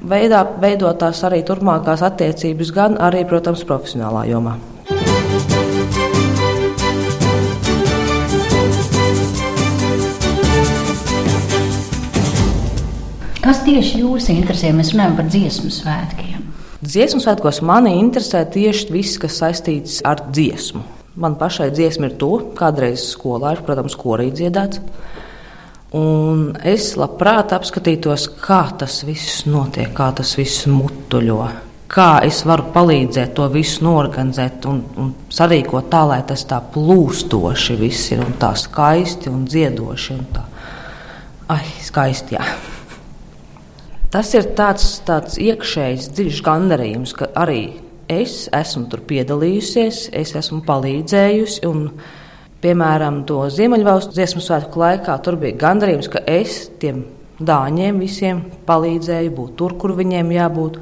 veidā 0.00 0.42
veidot 0.59 0.99
tās 0.99 1.21
arī 1.28 1.45
turpmākās 1.47 2.02
attiecības, 2.09 2.75
gan 2.75 2.99
arī, 2.99 3.23
protams, 3.28 3.62
profesionālā 3.69 4.25
jomā. 4.33 4.57
Kas 13.40 13.62
tieši 13.64 14.02
jūs 14.02 14.26
interesē? 14.35 14.68
Mēs 14.76 14.90
runājam 14.92 15.14
par 15.16 15.28
dziesmu 15.32 15.70
svētkiem. 15.73 16.42
Dziesmu 16.85 17.23
svētkos 17.25 17.62
mani 17.64 17.94
interesē 17.97 18.42
tieši 18.52 18.90
viss, 18.92 19.16
kas 19.20 19.38
saistīts 19.40 20.00
ar 20.04 20.26
dziesmu. 20.28 20.82
Man 21.20 21.38
pašai 21.40 21.70
dziesma 21.73 22.11
ir 22.11 22.18
to, 22.20 22.35
kādreiz 22.56 23.06
skolā 23.14 23.54
ir, 23.56 23.62
protams, 23.64 23.97
korī 23.97 24.28
dziedāts. 24.37 24.82
Un 25.97 26.50
es 26.68 26.92
labprāt 27.00 27.54
apskatītos, 27.56 28.26
kā 28.44 28.61
tas 28.78 29.00
viss 29.09 29.47
notiek, 29.49 29.88
kā 29.97 30.11
tas 30.18 30.35
viss 30.37 30.66
mutuļo. 30.68 31.47
Kā 31.90 32.11
es 32.26 32.42
varu 32.47 32.68
palīdzēt 32.75 33.32
to 33.38 33.47
visu 33.50 33.87
norganizēt 33.88 34.68
un, 34.68 34.82
un 35.00 35.09
sarīkot 35.32 35.88
tā, 35.90 36.02
lai 36.12 36.20
tas 36.28 36.44
tā 36.47 36.61
plūstoši 36.76 37.78
viss 37.80 38.12
ir 38.12 38.20
un 38.26 38.37
tā 38.38 38.52
skaisti 38.52 39.32
un 39.32 39.49
dziedoši. 39.49 40.18
Un 40.20 40.28
tā. 40.37 40.44
Ai, 41.56 41.64
skaisti, 41.88 42.37
jā. 42.37 42.44
Tas 44.10 44.32
ir 44.34 44.48
tāds, 44.58 44.84
tāds 45.06 45.36
iekšējs, 45.38 46.08
dziļš 46.16 46.38
gandarījums, 46.42 47.12
ka 47.14 47.28
arī 47.38 47.60
es 48.10 48.48
esmu 48.50 48.88
tur 48.90 49.04
piedalījusies, 49.06 50.08
es 50.18 50.32
esmu 50.34 50.64
palīdzējusi. 50.66 51.60
Un, 51.68 51.84
piemēram, 52.64 53.20
to 53.28 53.44
Ziemeļvalstu 53.54 54.16
dziesmu 54.16 54.42
svētku 54.42 54.82
laikā 54.82 55.14
tur 55.22 55.38
bija 55.38 55.60
gandarījums, 55.60 56.10
ka 56.10 56.24
es 56.26 56.64
tiem 56.82 57.04
dāņiem 57.38 58.00
visiem 58.02 58.40
palīdzēju 58.66 59.30
būt 59.36 59.52
tur, 59.60 59.76
kur 59.78 59.94
viņiem 60.00 60.32
jābūt, 60.34 60.80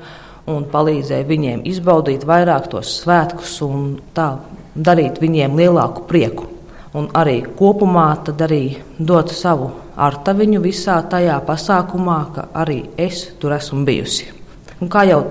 un 0.48 0.64
palīdzēju 0.72 1.28
viņiem 1.28 1.66
izbaudīt 1.68 2.24
vairāk 2.24 2.70
tos 2.72 2.94
svētkus 3.02 3.58
un 3.66 3.90
tā 4.16 4.30
darīt 4.72 5.20
viņiem 5.20 5.60
lielāku 5.60 6.06
prieku. 6.08 6.48
Un 6.96 7.10
arī 7.12 7.42
kopumā 7.60 8.08
arī 8.32 8.62
dot 8.96 9.36
savu 9.36 9.68
artaviņu 9.98 10.62
visā 10.62 10.96
tajā 11.10 11.38
pasākumā, 11.46 12.18
ka 12.34 12.48
arī 12.62 12.82
es 12.96 13.26
tur 13.40 13.56
esmu 13.56 13.84
bijusi. 13.88 14.30
Un 14.78 14.90
kā 14.92 15.04
jau 15.08 15.22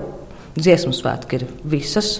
dziesmu 0.58 0.92
svētki 0.96 1.40
ir 1.40 1.46
visas 1.64 2.18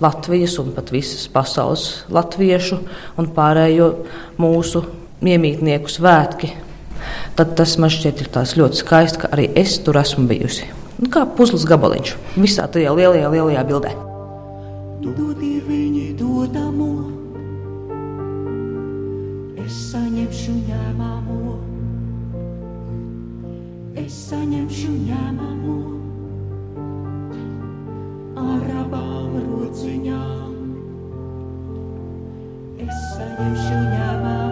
Latvijas 0.00 0.58
un 0.60 0.74
pat 0.76 0.90
visas 0.92 1.24
pasaules 1.32 2.04
latviešu 2.12 2.76
un 3.16 3.30
pārējo 3.32 3.86
mūsu 4.36 4.82
iemītnieku 5.24 5.88
svētki, 5.88 6.50
tad 7.38 7.54
tas 7.56 7.78
man 7.80 7.88
šķiet 7.92 8.26
ļoti 8.60 8.82
skaisti, 8.82 9.22
ka 9.22 9.30
arī 9.32 9.48
es 9.56 9.78
tur 9.80 9.96
esmu 9.96 10.26
bijusi. 10.28 10.68
Nu, 11.00 11.08
kā 11.12 11.24
puzles 11.38 11.64
gabaliņš 11.68 12.12
visā 12.36 12.68
tajā 12.68 12.92
lielajā, 12.92 13.30
lielajā 13.32 13.64
bildē. 13.68 13.94
Dodi 15.00 15.54
viņi 15.64 16.06
dodamo, 16.20 16.92
es 19.64 19.80
saņemšu 19.94 20.58
ņēmamo, 20.68 21.45
es 23.96 24.16
saņemšu 24.28 24.90
ņēmamo 25.06 25.76
ar 28.42 28.66
abām 28.82 29.38
rociņām. 29.46 30.56
Es 32.86 32.98
saņemšu 33.16 33.78
ņēmām 33.94 34.45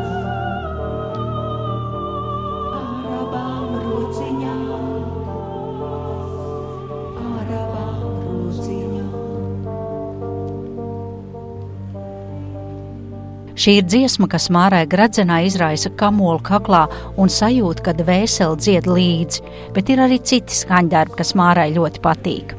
Šī 13.65 13.79
ir 13.81 13.85
dziesma, 13.89 14.27
kas 14.29 14.51
Mārai 14.53 14.83
Gradzenā 14.85 15.39
izraisa 15.47 15.89
kamolu 15.97 16.43
kaklā 16.45 16.83
un 17.17 17.31
sajūta, 17.33 17.87
ka 17.87 17.95
dvēseli 17.97 18.59
dzied 18.61 18.89
līdzi, 18.91 19.41
bet 19.73 19.89
ir 19.89 20.03
arī 20.05 20.19
citi 20.21 20.53
skaņdarbi, 20.53 21.17
kas 21.17 21.33
Mārai 21.41 21.71
ļoti 21.73 22.03
patīk. 22.05 22.53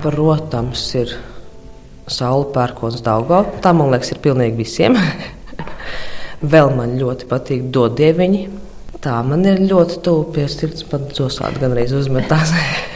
Protams, 0.00 0.86
ir 1.02 1.12
saule, 2.08 2.48
pērkons, 2.56 3.04
daugā. 3.04 3.42
Tā 3.60 3.76
man 3.76 3.92
liekas, 3.92 4.14
ir 4.16 4.24
pilnīgi 4.24 4.56
visiem. 4.62 4.96
Vēl 6.56 6.72
man 6.72 6.96
ļoti 6.96 7.28
patīk 7.28 7.68
dodieviņi. 7.76 8.44
Tā 9.04 9.20
man 9.20 9.44
ir 9.44 9.60
ļoti 9.68 10.00
tuvu 10.06 10.30
pie 10.32 10.48
sirds, 10.48 10.88
pat 10.88 11.10
dzosāt 11.12 11.60
gan 11.60 11.76
arī 11.76 11.90
uzmetās. 11.92 12.56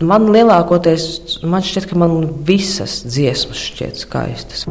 Man 0.00 0.30
lielākoties, 0.32 1.42
man 1.44 1.60
šķiet, 1.60 1.90
ka 1.90 1.98
man 2.00 2.22
visas 2.48 3.02
dziesmas 3.04 3.60
šķiet 3.68 4.00
skaistas. 4.00 4.64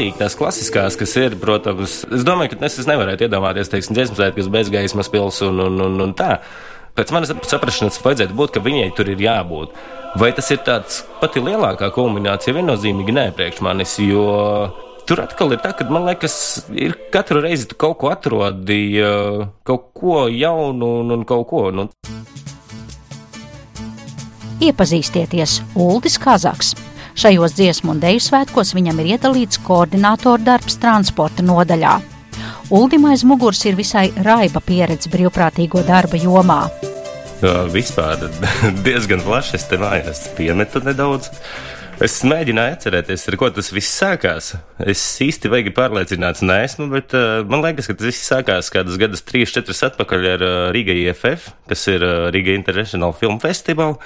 Patīk 0.00 0.16
tās 0.16 0.36
klasiskās, 0.38 0.96
kas 0.96 1.12
ir, 1.20 1.34
protams, 1.36 2.00
es 2.08 2.22
domāju, 2.24 2.54
ka 2.54 2.64
es, 2.64 2.78
nevarētu 2.88 3.26
iedomāties, 3.26 3.68
teiksim, 3.68 3.96
dziesmu 3.98 4.16
svētkus 4.16 4.48
bez 4.48 4.70
gaismas 4.72 5.10
pils 5.12 5.42
un, 5.44 5.60
un, 5.60 5.76
un, 5.84 5.98
un 6.06 6.14
tā. 6.16 6.38
Pēc 6.96 7.12
manas 7.12 7.34
saprašanas 7.44 8.00
vajadzētu 8.00 8.36
būt, 8.36 8.54
ka 8.54 8.62
viņai 8.64 8.88
tur 8.96 9.10
ir 9.12 9.20
jābūt. 9.20 9.76
Vai 10.18 10.32
tas 10.32 10.48
ir 10.50 10.62
tāds 10.64 11.02
pati 11.20 11.42
lielākā 11.44 11.92
kulminācija? 11.92 12.56
Viennozīmīgi 12.56 13.12
nē, 13.12 13.26
priekš 13.36 13.60
manis, 13.62 13.98
jo 14.00 14.24
tur 15.04 15.20
atkal 15.20 15.52
ir 15.52 15.60
tā, 15.60 15.74
ka 15.76 15.84
man 15.92 16.08
liekas, 16.08 16.34
ir 16.72 16.96
katru 17.12 17.44
reizi 17.44 17.68
tu 17.68 17.76
kaut 17.76 18.00
ko 18.00 18.10
atrodi, 18.14 18.82
kaut 19.68 19.90
ko 20.00 20.26
jaunu 20.32 20.94
un, 21.04 21.16
un 21.18 21.28
kaut 21.28 21.48
ko. 21.52 21.66
Nu. 21.76 21.90
Iepazīstieties, 24.64 25.60
Uldis 25.76 26.16
Kazaks. 26.20 26.78
Šajos 27.18 27.56
dziesmu 27.58 27.94
un 27.94 28.02
deju 28.02 28.22
svētkos 28.22 28.74
viņam 28.76 29.02
ir 29.02 29.16
iedalīts 29.16 29.60
koordinātora 29.66 30.42
darbs 30.52 30.78
transporta 30.82 31.44
nodaļā. 31.46 31.98
Uldim 32.70 33.08
aiz 33.10 33.24
muguras 33.26 33.64
ir 33.66 33.74
visai 33.78 34.08
raiba 34.22 34.62
pieredze 34.62 35.10
brīvprātīgo 35.10 35.82
darba 35.88 36.20
jomā. 36.20 36.62
Vispār 37.72 38.28
diezgan 38.86 39.24
plaši 39.24 39.56
es 39.58 39.68
te 39.68 39.80
mājās 39.80 40.26
piemetu 40.36 40.82
nedaudz. 40.84 41.32
Es 42.00 42.22
mēģināju 42.24 42.76
atcerēties, 42.78 43.26
ar 43.28 43.34
ko 43.36 43.48
tas 43.52 43.66
viss 43.76 43.92
sākās. 44.00 44.54
Es 44.88 45.02
īsti 45.20 45.50
vajag 45.52 45.74
pārliecināts 45.76 46.40
neesmu, 46.40 46.86
bet 46.94 47.12
uh, 47.12 47.42
man 47.44 47.60
liekas, 47.60 47.90
ka 47.90 47.96
tas 47.98 48.08
viss 48.08 48.30
sākās 48.30 48.70
kādus 48.72 48.96
gadus, 49.00 49.20
3, 49.28 49.44
4 49.58 49.76
atpakaļ 49.90 50.28
ar 50.30 50.44
uh, 50.46 50.54
Riga 50.72 50.96
IFF, 50.96 51.50
kas 51.68 51.84
ir 51.92 52.06
uh, 52.06 52.30
Riga 52.32 52.56
International 52.56 53.12
Film 53.12 53.36
Festival. 53.42 53.98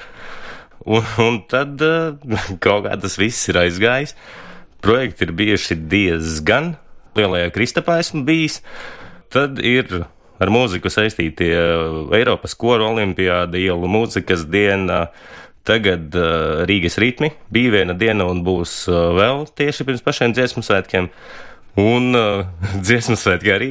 Un, 0.84 1.04
un 1.24 1.38
tad 1.48 1.80
uh, 1.84 2.16
kaut 2.64 2.84
kā 2.86 2.96
tas 3.00 3.18
viss 3.20 3.48
ir 3.48 3.60
aizgājis. 3.62 4.16
Projekti 4.84 5.24
ir 5.28 5.36
bijuši 5.36 5.78
diezgan. 5.88 6.74
Lielajā 7.16 7.52
Kristapā 7.54 8.00
esmu 8.02 8.24
bijis. 8.26 8.60
Tad 9.32 9.60
ir 9.64 10.04
ar 10.42 10.50
mūziku 10.52 10.90
saistītie 10.92 11.52
Eiropas 12.18 12.56
koru 12.58 12.88
olimpiāda, 12.90 13.58
ielu 13.60 13.90
mūzikas 13.90 14.44
diena. 14.50 15.06
Tagad 15.64 16.12
uh, 16.20 16.64
Rīgas 16.68 16.98
ritmi 17.00 17.30
bija 17.54 17.78
viena 17.78 17.94
diena 17.96 18.26
un 18.28 18.42
būs 18.44 18.82
uh, 18.90 19.14
vēl 19.16 19.46
tieši 19.56 19.86
pirms 19.88 20.04
pašiem 20.04 20.34
dziesmu 20.36 20.60
svētkiem. 20.66 21.08
Un 21.80 22.18
uh, 22.18 22.44
dziesmu 22.84 23.16
svētki 23.16 23.54
arī. 23.54 23.70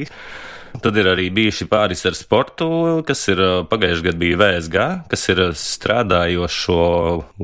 Tad 0.82 0.96
ir 0.98 1.06
arī 1.06 1.28
bijuši 1.34 1.68
pāris 1.70 2.02
ar 2.08 2.16
sportu, 2.18 2.66
kas 3.06 3.22
ir 3.30 3.40
pagājušajā 3.70 4.06
gadā 4.08 4.20
bija 4.20 4.38
VSG, 4.40 4.86
kas 5.12 5.22
ir 5.30 5.42
strādājošo 5.58 6.78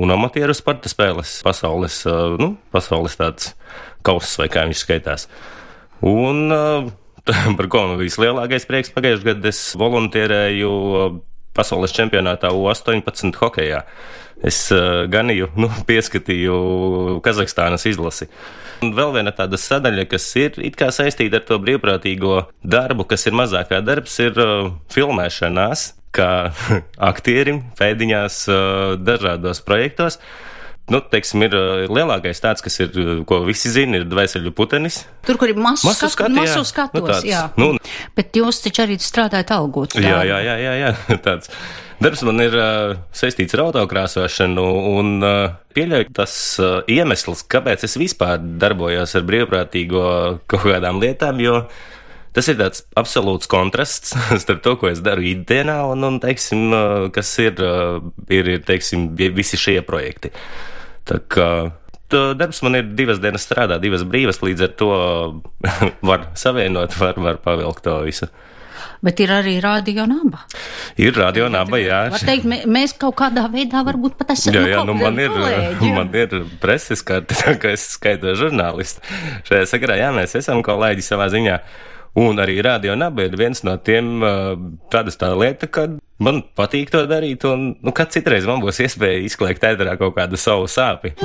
un 0.03 0.15
amatieru 0.17 0.57
sporta 0.57 0.91
spēles 0.91 1.39
pasaules, 1.47 2.03
nu, 2.43 2.55
pasaules 2.75 3.15
tāds 3.21 3.53
kauss 4.07 4.35
vai 4.41 4.49
kā 4.51 4.67
viņš 4.67 4.83
skaitās. 4.83 5.29
Un 6.03 6.51
par 7.59 7.71
ko 7.71 7.87
man 7.87 8.01
vislielākais 8.01 8.67
prieks 8.69 8.93
pagājušajā 8.97 9.29
gadā 9.31 9.53
es 9.53 9.63
voluntierēju 9.79 10.73
pasaules 11.57 11.95
čempionātā 11.97 12.51
U18 12.55 13.37
hokejā. 13.41 13.85
Es 14.47 14.63
uh, 14.73 15.05
ganīju, 15.11 15.51
nu, 15.61 15.69
pieskatīju 15.89 17.21
Kazahstānas 17.25 17.87
izlasi. 17.91 18.31
Un 18.81 18.95
vēl 18.97 19.13
viena 19.19 19.33
tāda 19.37 19.59
sadaļa, 19.61 20.07
kas 20.09 20.25
ir 20.41 20.57
saistīta 20.97 21.41
ar 21.41 21.45
to 21.49 21.59
brīvprātīgo 21.61 22.47
darbu, 22.65 23.05
kas 23.05 23.27
ir 23.29 23.37
mazākā 23.37 23.83
darbs, 23.85 24.17
ir 24.25 24.39
uh, 24.41 24.71
filmēšanās, 24.95 25.91
kā 26.17 26.31
aktierim 27.11 27.67
pēdiņās 27.79 28.45
uh, 28.49 28.95
dažādos 28.97 29.61
projektos. 29.67 30.21
Nu, 30.91 30.99
teiksim, 31.07 31.45
ir 31.47 31.55
lielākais 31.87 32.43
tāds, 32.43 32.65
kas 32.65 32.81
ir, 32.83 32.97
ko 33.29 33.45
visi 33.47 33.71
zina, 33.71 34.01
ir 34.01 34.09
dvēseli 34.11 34.51
putenis. 34.55 35.05
Tur, 35.27 35.39
kur 35.39 35.53
ir 35.53 35.59
masu, 35.61 35.87
masu, 35.87 36.09
skatu, 36.09 36.17
skatu, 36.17 36.39
masu 36.41 36.65
skatos, 36.67 36.99
nu, 36.99 37.07
tāds, 37.13 37.29
jā. 37.29 37.45
Nu, 37.61 37.69
Bet 38.17 38.35
jūs 38.37 38.59
taču 38.65 38.85
arī 38.85 38.99
strādājat 39.01 39.53
algotu. 39.55 40.03
Jā, 40.03 40.25
jā, 40.27 40.41
jā, 40.45 40.57
jā, 40.61 40.75
jā, 40.81 40.91
tāds. 41.27 41.53
Darbs 42.01 42.23
man 42.25 42.41
ir 42.41 42.55
uh, 42.57 42.95
saistīts 43.13 43.53
ar 43.59 43.67
autokrāsošanu, 43.67 44.65
un 44.97 45.19
uh, 45.21 45.53
pieļauju 45.77 46.15
tas 46.17 46.33
uh, 46.63 46.79
iemesls, 46.89 47.45
kāpēc 47.53 47.85
es 47.85 47.99
vispār 48.01 48.41
darbojos 48.41 49.13
ar 49.19 49.27
brīvprātīgo 49.29 50.05
kaut 50.49 50.65
kādām 50.65 51.01
lietām, 51.03 51.43
jo 51.45 51.59
tas 52.33 52.49
ir 52.49 52.57
tāds 52.57 52.87
absolūts 52.97 53.51
kontrasts 53.53 54.17
starp 54.43 54.65
to, 54.65 54.79
ko 54.81 54.89
es 54.89 55.05
daru 55.05 55.27
ikdienā, 55.29 55.77
un, 55.93 56.09
un 56.09 56.19
teiksim, 56.25 56.73
kas 57.13 57.35
ir, 57.45 57.61
ir, 58.33 58.53
ir 58.57 58.65
teiksim, 58.65 59.11
visi 59.37 59.61
šie 59.61 59.81
projekti. 59.85 60.33
Tā 61.09 61.21
kā 61.31 61.51
darbs 62.11 62.63
man 62.67 62.79
ir 62.79 62.89
divas 62.99 63.21
dienas 63.23 63.45
strādā, 63.47 63.79
divas 63.83 64.03
brīvas, 64.07 64.41
līdz 64.43 64.67
ar 64.67 64.73
to 64.79 64.93
var 66.11 66.31
savienot, 66.39 66.97
var, 66.99 67.21
var 67.23 67.43
pavilkt 67.45 67.85
to 67.87 68.01
visu. 68.07 68.31
Bet 69.05 69.21
ir 69.21 69.31
arī 69.33 69.55
radio 69.65 70.05
naba. 70.09 70.43
Ir 71.01 71.17
radio 71.17 71.49
naba, 71.53 71.79
jā. 71.81 72.03
Var 72.13 72.25
teikt, 72.25 72.49
mēs 72.69 72.93
kaut 73.01 73.17
kādā 73.21 73.47
veidā 73.53 73.81
varbūt 73.85 74.19
pat 74.19 74.35
esam. 74.35 74.57
Jā, 74.57 74.67
jā, 74.75 74.83
nu 74.89 74.97
man 74.97 75.17
ir, 75.21 75.33
kolēģi. 75.33 75.93
man 75.99 76.13
ir 76.17 76.35
preses 76.61 77.05
karte, 77.07 77.37
tā 77.37 77.57
kā 77.61 77.73
es 77.77 77.87
skaitu 77.95 78.35
žurnālistu. 78.37 79.05
Šajā 79.49 79.71
sakarā, 79.73 79.97
jā, 80.01 80.11
mēs 80.17 80.37
esam 80.41 80.61
kolēģi 80.65 81.07
savā 81.07 81.31
ziņā. 81.33 81.57
Un 82.21 82.43
arī 82.43 82.59
radio 82.65 82.97
naba 82.99 83.25
ir 83.25 83.37
viens 83.41 83.63
no 83.65 83.77
tiem, 83.81 84.21
tādas 84.93 85.17
tā 85.21 85.31
lieta, 85.39 85.69
ka 85.71 85.87
man 86.21 86.43
patīk 86.57 86.93
to 86.93 87.03
darīt, 87.11 87.45
un, 87.49 87.73
nu, 87.81 87.95
kad 87.97 88.13
citreiz 88.13 88.49
man 88.49 88.63
būs 88.63 88.83
iespēja 88.85 89.25
izklēgt 89.27 89.65
ēterā 89.73 89.97
kaut 90.01 90.17
kādu 90.19 90.41
savu 90.41 90.69
sāpi. 90.71 91.17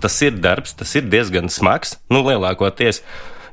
tas 0.00 0.14
ir 0.24 0.38
darbs, 0.40 0.72
tas 0.72 0.94
ir 0.96 1.08
diezgan 1.12 1.50
smags, 1.52 1.98
nu, 2.08 2.22
lielākoties. 2.24 3.02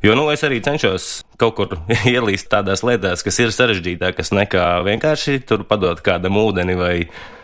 Jo, 0.05 0.13
nu, 0.15 0.27
es 0.31 0.43
arī 0.45 0.61
cenšos 0.63 1.07
kaut 1.41 1.57
kur 1.57 1.73
ielīst 2.15 2.47
tādās 2.51 2.85
lietās, 2.87 3.23
kas 3.25 3.39
ir 3.43 3.51
sarežģītākas 3.51 4.31
nekā 4.31 4.67
vienkārši 4.87 5.41
tur 5.49 5.65
padot 5.67 5.99
kādam 6.05 6.37
ūdeni 6.39 6.77
vai, 6.79 6.93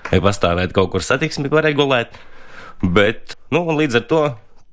vai 0.08 0.22
pastāvēt 0.24 0.72
kaut 0.76 0.94
kur 0.94 1.04
satiksmi, 1.04 1.52
ko 1.52 1.64
regulēt. 1.66 2.16
Bet, 2.84 3.36
nu, 3.54 3.66
līdz 3.76 4.00
ar 4.00 4.08
to 4.08 4.24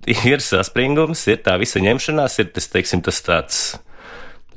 ir 0.32 0.42
saspringums, 0.44 1.26
ir 1.30 1.40
tā 1.44 1.56
visa 1.60 1.82
ņemšanās, 1.82 2.38
ir 2.42 2.50
tas, 2.54 2.68
teiksim, 2.72 3.04
tas 3.06 3.20
tāds. 3.26 3.60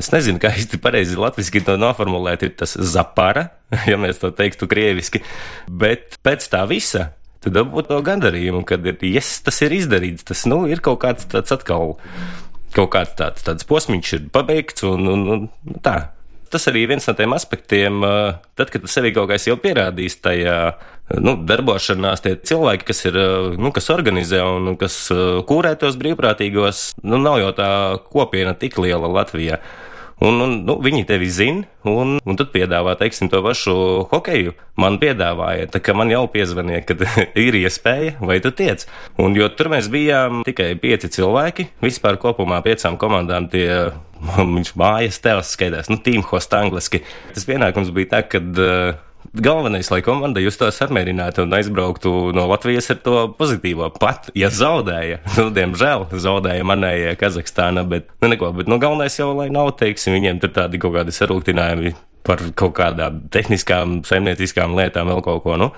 Es 0.02 0.10
nezinu, 0.10 0.40
kā 0.42 0.50
īsti 0.58 0.80
pareizi 0.82 1.20
latviešu 1.20 1.62
to 1.68 1.76
noformulēt, 1.78 2.48
ir 2.48 2.56
tas 2.58 2.74
zapara, 2.78 3.50
ja 3.92 4.00
mēs 4.02 4.22
to 4.22 4.32
teiktu 4.34 4.70
krieviski. 4.70 5.22
Bet 5.70 6.18
pēc 6.26 6.48
tā 6.52 6.64
visa 6.70 7.12
tu 7.44 7.52
dabūtu 7.52 7.92
to 7.92 8.00
gandarījumu, 8.08 8.64
kad 8.68 8.86
ir, 8.88 8.98
yes, 9.04 9.36
tas 9.44 9.60
ir 9.66 9.76
izdarīts. 9.76 10.26
Tas 10.28 10.46
nu, 10.50 10.64
ir 10.72 10.82
kaut 10.84 11.02
kāds 11.04 11.28
tāds 11.30 11.52
atkal, 11.54 11.98
kaut 12.76 12.92
kāds 12.96 13.16
tāds, 13.20 13.44
tāds 13.46 13.68
posms 13.68 14.16
ir 14.16 14.30
pabeigts 14.34 14.86
un, 14.88 15.10
un, 15.12 15.26
un 15.36 15.82
tā. 15.84 15.98
Tas 16.54 16.68
arī 16.70 16.84
viens 16.92 17.08
no 17.10 17.16
tiem 17.18 17.34
aspektiem, 17.34 18.04
tad, 18.54 18.70
kad 18.70 18.84
sevi 18.92 19.10
kaut 19.16 19.32
kā 19.32 19.40
jau 19.42 19.56
pierādīsi 19.58 20.20
tajā 20.22 20.58
nu, 21.24 21.34
darbošanās, 21.50 22.22
tie 22.24 22.36
cilvēki, 22.38 22.86
kas 22.90 23.02
ir, 23.10 23.18
nu, 23.58 23.72
kas 23.74 23.90
organizē 23.94 24.44
un 24.46 24.76
kas 24.80 24.98
kūrē 25.50 25.74
tos 25.82 25.98
brīvprātīgos, 26.00 26.84
nu, 27.04 27.18
nav 27.22 27.40
jau 27.42 27.50
tā 27.58 27.72
kopiena 28.14 28.54
tik 28.58 28.78
liela 28.82 29.10
Latvijā. 29.10 29.60
Un, 30.22 30.38
un 30.44 30.56
nu, 30.68 30.78
viņi 30.84 31.08
tevi 31.10 31.30
zina, 31.34 31.66
un, 31.90 32.18
un 32.22 32.38
tad 32.40 32.52
piedāvā, 32.54 32.94
teiksim, 33.00 33.32
to 33.32 33.42
pašu 33.44 33.76
hokeju. 34.12 34.54
Man 34.80 35.00
piedāvāja, 35.02 35.68
tā 35.74 35.82
kā 35.84 35.96
man 35.98 36.12
jau 36.14 36.24
piezvanīja, 36.32 36.84
kad 36.90 37.04
ir 37.46 37.58
iespēja, 37.64 38.18
vai 38.22 38.40
tu 38.44 38.54
tiec. 38.56 38.86
Un 39.22 39.38
jo 39.38 39.50
tur 39.54 39.72
mēs 39.74 39.90
bijām 39.94 40.44
tikai 40.48 40.74
pieci 40.82 41.12
cilvēki, 41.18 41.70
vispār 41.84 42.20
kopumā 42.22 42.62
piecām 42.66 43.00
komandām 43.02 43.50
tie 43.54 43.70
viņš 44.58 44.76
mājas 44.80 45.20
tevs 45.24 45.56
skaitās, 45.58 45.90
nu, 45.92 46.00
team 46.04 46.24
host 46.30 46.54
angliski. 46.58 47.04
Tas 47.34 47.48
pienākums 47.50 47.92
bija 47.96 48.16
tā, 48.16 48.24
ka 48.30 48.42
uh, 48.44 49.02
galvenais, 49.34 49.90
lai 49.90 50.02
komanda 50.06 50.42
justos 50.44 50.78
apmierināti 50.86 51.42
un 51.42 51.54
aizbrauktu 51.58 52.32
no 52.38 52.46
Latvijas 52.52 52.92
ar 52.94 53.00
to 53.06 53.16
pozitīvo. 53.40 53.90
Pat, 54.00 54.30
ja 54.38 54.52
zaudēja, 54.54 55.22
nu, 55.38 55.50
diemžēl 55.56 56.08
zaudēja 56.14 56.68
manējie 56.68 57.16
Kazahstāna, 57.20 57.86
bet, 57.90 58.10
nu, 58.22 58.30
neko, 58.34 58.54
bet, 58.60 58.70
nu, 58.70 58.80
galvenais 58.82 59.18
jau, 59.20 59.32
lai 59.38 59.50
nav, 59.54 59.74
teiksim, 59.80 60.16
viņiem 60.18 60.42
tur 60.44 60.54
tādi 60.56 60.82
kaut 60.82 60.98
kādi 61.00 61.16
sarūktinājumi 61.16 61.96
par 62.24 62.44
kaut 62.56 62.78
kādām 62.78 63.26
tehniskām, 63.34 64.02
saimnieciskām 64.08 64.78
lietām, 64.78 65.10
vēl 65.12 65.26
kaut 65.26 65.44
ko, 65.44 65.58
nu. 65.60 65.74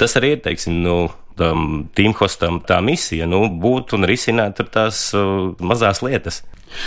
Tas 0.00 0.14
arī 0.16 0.36
ir, 0.36 0.44
teiksim, 0.44 0.78
nu, 0.86 0.96
tam 1.38 1.86
tīmhostam 1.96 2.62
tā 2.68 2.80
misija, 2.84 3.28
nu, 3.30 3.44
būt 3.62 3.96
un 3.96 4.08
risināt 4.08 4.62
tās 4.72 5.08
uh, 5.16 5.52
mazās 5.62 6.02
lietas. 6.04 6.42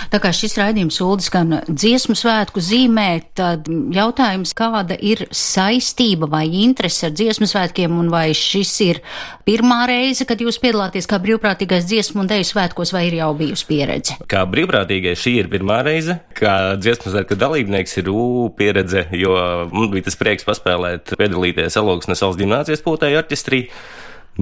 Tā 0.09 0.19
kā 0.21 0.31
šis 0.33 0.55
raidījums 0.59 0.97
Uldis 1.03 1.29
gan 1.33 1.59
dziesmu 1.67 2.15
svētku 2.17 2.61
zīmē, 2.63 3.09
tad 3.37 3.69
jautājums, 3.69 4.53
kāda 4.57 4.97
ir 4.97 5.25
saistība 5.35 6.29
vai 6.31 6.45
interese 6.63 7.09
ar 7.09 7.15
dziesmu 7.15 7.47
svētkiem 7.49 7.93
un 7.99 8.09
vai 8.13 8.27
šis 8.37 8.73
ir 8.85 9.01
pirmā 9.47 9.83
reize, 9.89 10.25
kad 10.27 10.41
jūs 10.41 10.59
piedalāties 10.63 11.09
kā 11.09 11.19
brīvprātīgais 11.23 11.87
dziesmu 11.89 12.23
un 12.23 12.31
deju 12.31 12.47
svētkos 12.49 12.93
vai 12.95 13.05
ir 13.09 13.19
jau 13.19 13.31
bijusi 13.37 13.67
pieredze? 13.69 14.17
Kā 14.31 14.45
brīvprātīgais 14.49 15.21
šī 15.21 15.35
ir 15.43 15.51
pirmā 15.53 15.81
reize, 15.85 16.19
kā 16.37 16.75
dziesmu 16.81 17.13
svētku 17.13 17.37
dalībnieks 17.39 17.99
ir 18.01 18.09
ū 18.13 18.25
pieredze, 18.57 19.07
jo 19.15 19.35
man 19.71 19.93
bija 19.93 20.09
tas 20.09 20.19
prieks 20.19 20.47
paspēlēt, 20.47 21.15
piedalīties 21.19 21.77
Aloksnes 21.81 22.25
valsts 22.25 22.41
ģimnāzijas 22.41 22.83
pūtēju 22.85 23.21
orķestrī 23.21 23.65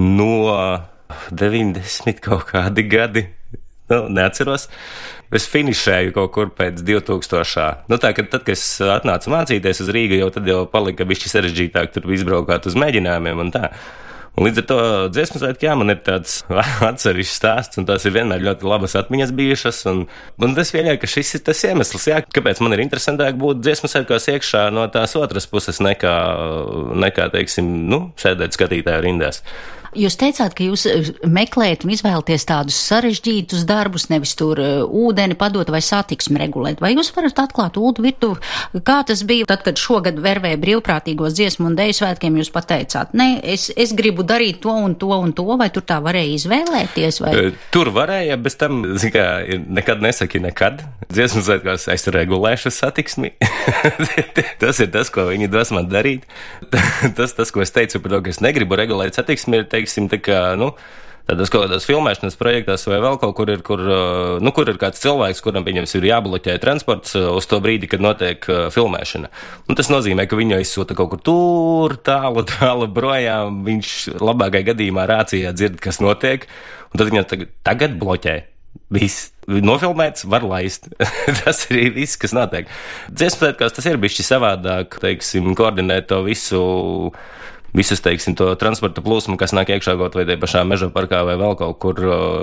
no 0.00 0.82
90 1.30 2.20
kaut 2.24 2.46
kādi 2.50 2.86
gadi. 2.88 3.26
Nu, 3.92 4.06
neatceros. 4.08 4.68
Es 5.34 5.44
finišēju 5.50 6.14
kaut 6.16 6.32
kur 6.32 6.52
pēc 6.56 6.80
2000. 6.86 7.84
Nu, 7.90 7.98
tā, 8.00 8.14
kad, 8.16 8.30
tad, 8.32 8.46
kad 8.46 8.56
es 8.56 8.64
atnācu 8.80 9.32
mācīties 9.34 9.82
uz 9.84 9.90
Rīgā, 9.92 10.22
jau 10.22 10.30
tad 10.32 10.48
jau 10.48 10.62
palika 10.70 11.04
bišķi 11.08 11.32
sarežģītāk 11.32 11.92
tur 11.92 12.08
izbraukāt 12.16 12.70
uz 12.70 12.78
mēģinājumiem 12.80 13.44
un 13.44 13.52
tā. 13.54 13.70
Un 14.34 14.48
līdz 14.48 14.64
ar 14.64 14.64
to 14.66 14.78
dziesmu 15.14 15.38
svētku, 15.38 15.62
jā, 15.68 15.74
man 15.78 15.92
ir 15.92 16.00
tāds 16.02 16.40
atsevišķs 16.88 17.34
stāsts, 17.38 17.78
un 17.78 17.86
tās 17.86 18.06
ir 18.06 18.16
vienmēr 18.16 18.42
ļoti 18.42 18.66
labas 18.66 18.96
atmiņas 18.98 19.34
bijušas. 19.36 19.84
Un, 19.92 20.00
un 20.42 20.56
es 20.58 20.72
pieņēmu, 20.74 20.98
ka 21.02 21.10
šis 21.10 21.36
ir 21.38 21.44
tas 21.46 21.62
iemesls, 21.68 22.08
jā, 22.10 22.18
kāpēc 22.34 22.62
man 22.64 22.74
ir 22.74 22.82
interesantāk 22.82 23.38
būt 23.38 23.62
dziesmu 23.62 23.90
svētkos 23.92 24.26
iekšā 24.34 24.64
no 24.74 24.88
tās 24.94 25.14
otras 25.20 25.46
puses, 25.50 25.78
nekā, 25.84 26.16
nekā 27.04 27.28
teiksim, 27.36 27.70
nu, 27.92 28.08
sēdēt 28.18 28.58
skatītāju 28.58 29.06
rindās. 29.06 29.44
Jūs 29.94 30.16
teicāt, 30.18 30.54
ka 30.56 30.66
jūs 30.66 30.86
eh, 30.90 31.10
meklējat 31.26 31.84
un 31.86 31.94
izvēlaties 31.94 32.46
tādus 32.48 32.78
sarežģītus 32.88 33.64
darbus, 33.68 34.08
nevis 34.10 34.34
tur 34.38 34.60
uh, 34.60 34.82
ūdeni 34.84 35.36
padot 35.38 35.68
vai 35.70 35.80
satiksmi 35.84 36.40
regulēt. 36.40 36.82
Vai 36.82 36.94
jūs 36.94 37.12
varat 37.14 37.38
atklāt 37.44 37.78
ūdu 37.80 38.04
virtuvi, 38.04 38.40
kā 38.86 39.00
tas 39.06 39.22
bija 39.26 39.48
tad, 39.50 39.64
kad 39.66 39.80
šogad 39.80 40.18
vervēja 40.22 40.60
brīvprātīgos 40.62 41.36
dziesmu 41.38 41.70
un 41.70 41.78
deju 41.78 41.96
svētkiem 42.00 42.40
jūs 42.40 42.50
pateicāt, 42.54 43.14
nē, 43.16 43.28
es, 43.54 43.68
es 43.76 43.94
gribu 43.96 44.26
darīt 44.26 44.60
to 44.64 44.74
un 44.74 44.96
to 44.98 45.12
un 45.14 45.34
to, 45.36 45.46
vai 45.60 45.70
tur 45.74 45.84
tā 45.86 46.00
varēja 46.04 46.34
izvēlēties? 46.38 47.20
Vai? 47.24 47.34
Tur 47.74 47.92
varēja, 47.94 48.38
bez 48.40 48.58
tam, 48.60 48.82
kā, 49.14 49.26
nekad 49.48 50.02
nesaki 50.04 50.42
nekad. 50.42 50.82
Dziesmu 51.12 51.44
svētkos 51.44 51.86
es 51.92 52.08
regulēšu 52.10 52.72
satiksmi. 52.74 53.34
tas 54.62 54.80
ir 54.82 54.90
tas, 54.94 55.10
ko 55.14 55.28
viņi 55.30 55.50
dos 55.52 55.72
man 55.74 55.88
darīt. 55.90 56.26
tas, 57.18 57.34
tas, 57.36 57.52
ko 57.54 57.62
es 57.64 57.72
teicu 57.74 58.00
par 58.02 58.16
to, 58.16 58.22
ka 58.24 58.32
es 58.34 58.40
negribu 58.44 58.78
regulēt 58.78 59.18
satiksmi, 59.18 59.60
ir 59.62 59.68
teikt, 59.70 59.83
teiksim, 59.84 60.08
tā 60.08 60.20
kā, 60.24 60.38
nu, 60.56 60.72
tādos 61.28 61.52
kaut 61.52 61.66
kādos 61.66 61.86
filmēšanas 61.88 62.36
projektos 62.40 62.86
vai 62.88 63.00
vēl 63.04 63.18
kaut 63.20 63.34
kur 63.36 63.50
ir, 63.52 63.60
kur, 63.64 63.80
nu, 64.44 64.52
kur 64.56 64.68
ir 64.68 64.80
kāds 64.80 65.02
cilvēks, 65.04 65.42
kuram, 65.44 65.64
pieņems, 65.66 65.94
ir 65.98 66.08
jābloķē 66.10 66.56
transports 66.62 67.16
uz 67.16 67.48
to 67.48 67.60
brīdi, 67.64 67.88
kad 67.90 68.04
notiek 68.04 68.44
uh, 68.48 68.66
filmēšana. 68.74 69.30
Un 69.68 69.78
tas 69.78 69.92
nozīmē, 69.92 70.26
ka 70.28 70.40
viņu 70.40 70.58
aizsūta 70.58 70.96
kaut 70.96 71.14
kur 71.14 71.22
tur, 71.24 71.96
tālu, 72.04 72.44
tālu 72.54 72.90
projām. 72.96 73.62
Viņš 73.68 73.94
labākajā 74.20 74.72
gadījumā 74.72 75.06
rācijā 75.10 75.54
dzird, 75.56 75.78
kas 75.84 76.02
notiek, 76.04 76.48
un 76.92 77.00
tad 77.00 77.12
viņu 77.12 77.28
tagad, 77.30 77.54
tagad 77.66 77.96
bloķē. 78.00 78.42
Viss 78.92 79.30
nofilmēts, 79.48 80.26
var 80.28 80.44
laist. 80.44 80.90
tas 81.40 81.62
ir 81.70 81.94
viss, 81.96 82.18
kas 82.20 82.34
notiek. 82.36 82.68
Dziesmu 83.08 83.46
svētkos 83.46 83.76
tas 83.76 83.88
ir 83.88 84.00
bijis 84.02 84.26
savādāk, 84.28 84.98
teiksim, 85.00 85.54
koordinēt 85.56 86.10
to 86.12 86.20
visu 86.26 86.60
visas, 87.74 88.00
teiksim, 88.04 88.36
to 88.38 88.52
transporta 88.58 89.02
plūsmu, 89.04 89.36
kas 89.40 89.54
nāk 89.56 89.72
iekšā 89.74 89.96
kaut 89.98 90.14
vai 90.16 90.24
tie 90.28 90.36
pašā 90.40 90.62
meža 90.68 90.88
parkā 90.94 91.24
vai 91.26 91.34
vēl 91.40 91.56
kaut 91.58 91.78
kur, 91.82 92.00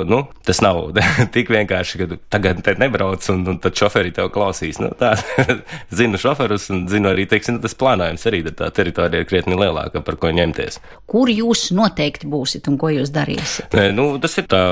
nu, 0.07 0.23
tas 0.47 0.61
nav 0.63 0.81
tik 1.35 1.51
vienkārši, 1.53 2.01
ka 2.01 2.19
tagad 2.33 2.61
te 2.65 2.75
nebrauc 2.79 3.25
un, 3.33 3.45
un 3.53 3.59
tad 3.63 3.77
šoferi 3.79 4.13
tev 4.15 4.31
klausīs. 4.35 4.81
Nu, 4.83 4.91
tā, 4.97 5.13
zinu 5.99 6.19
šoferus 6.21 6.69
un 6.73 6.83
zinu 6.91 7.11
arī, 7.13 7.27
teiksim, 7.31 7.61
tas 7.63 7.77
plānojums 7.79 8.27
arī, 8.29 8.43
tā 8.51 8.69
teritorija 8.75 9.23
ir 9.23 9.29
krietni 9.29 9.57
lielāka, 9.59 10.03
par 10.05 10.19
ko 10.21 10.33
ņemties. 10.35 10.81
Kur 11.11 11.31
jūs 11.31 11.69
noteikti 11.75 12.29
būsiet 12.31 12.67
un 12.71 12.79
ko 12.81 12.91
jūs 12.91 13.13
darīsiet? 13.15 13.75
Nu, 13.95 14.11
tas 14.21 14.37
ir 14.41 14.47
tā 14.51 14.63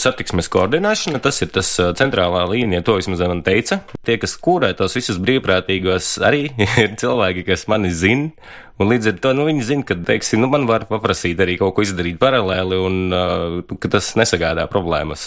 satiksmes 0.00 0.48
koordinēšana, 0.52 1.20
tas 1.24 1.42
ir 1.44 1.52
tas 1.54 1.70
centrālā 1.98 2.46
līnija, 2.50 2.84
to 2.86 2.96
vismaz 2.98 3.24
man 3.26 3.44
teica. 3.46 3.82
Tie, 4.06 4.16
kas 4.22 4.36
kūrē 4.40 4.72
tos 4.78 4.96
visus 4.96 5.20
brīvprātīgos, 5.20 6.16
arī 6.24 6.48
ir 6.82 6.94
cilvēki, 7.00 7.44
kas 7.50 7.68
mani 7.72 7.92
zina 7.92 8.32
Un 8.76 8.90
līdz 8.92 9.08
ar 9.08 9.20
to 9.24 9.32
nu, 9.32 9.46
viņi 9.48 9.64
zina, 9.64 9.84
ka 9.88 9.94
teiksim, 9.96 10.42
nu, 10.42 10.50
man 10.52 10.66
var 10.68 10.84
paprasīt 10.90 11.38
arī 11.40 11.54
kaut 11.56 11.72
ko 11.78 11.84
izdarīt 11.86 12.18
paralēli, 12.20 12.76
un 12.84 12.98
uh, 13.08 13.76
ka 13.80 13.88
tas 13.94 14.10
nesagādā 14.20 14.66
problēmas. 14.68 15.24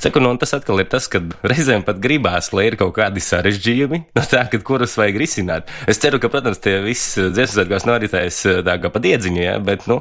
Saku, 0.00 0.22
nu, 0.24 0.32
tas 0.40 0.56
atkal 0.56 0.80
ir 0.80 0.88
tas, 0.90 1.04
ka 1.12 1.20
reizēm 1.44 1.84
pat 1.84 2.00
gribās, 2.02 2.48
lai 2.56 2.70
ir 2.70 2.78
kaut 2.80 2.94
kādi 2.96 3.20
sarežģījumi, 3.20 4.02
no 4.16 4.24
tā, 4.24 4.46
kad, 4.52 4.64
kurus 4.64 4.96
vajag 4.96 5.20
risināt. 5.20 5.72
Es 5.84 6.00
ceru, 6.00 6.22
ka, 6.22 6.32
protams, 6.32 6.62
tie 6.64 6.78
visi 6.84 7.28
dziesmas 7.28 7.58
svētkos 7.58 7.88
noritēs 7.90 8.44
uh, 8.48 8.60
tā 8.64 8.80
kā 8.80 8.92
pa 8.92 9.04
diedziņu, 9.04 9.42
ja, 9.44 9.56
bet, 9.62 9.88
nu, 9.92 10.00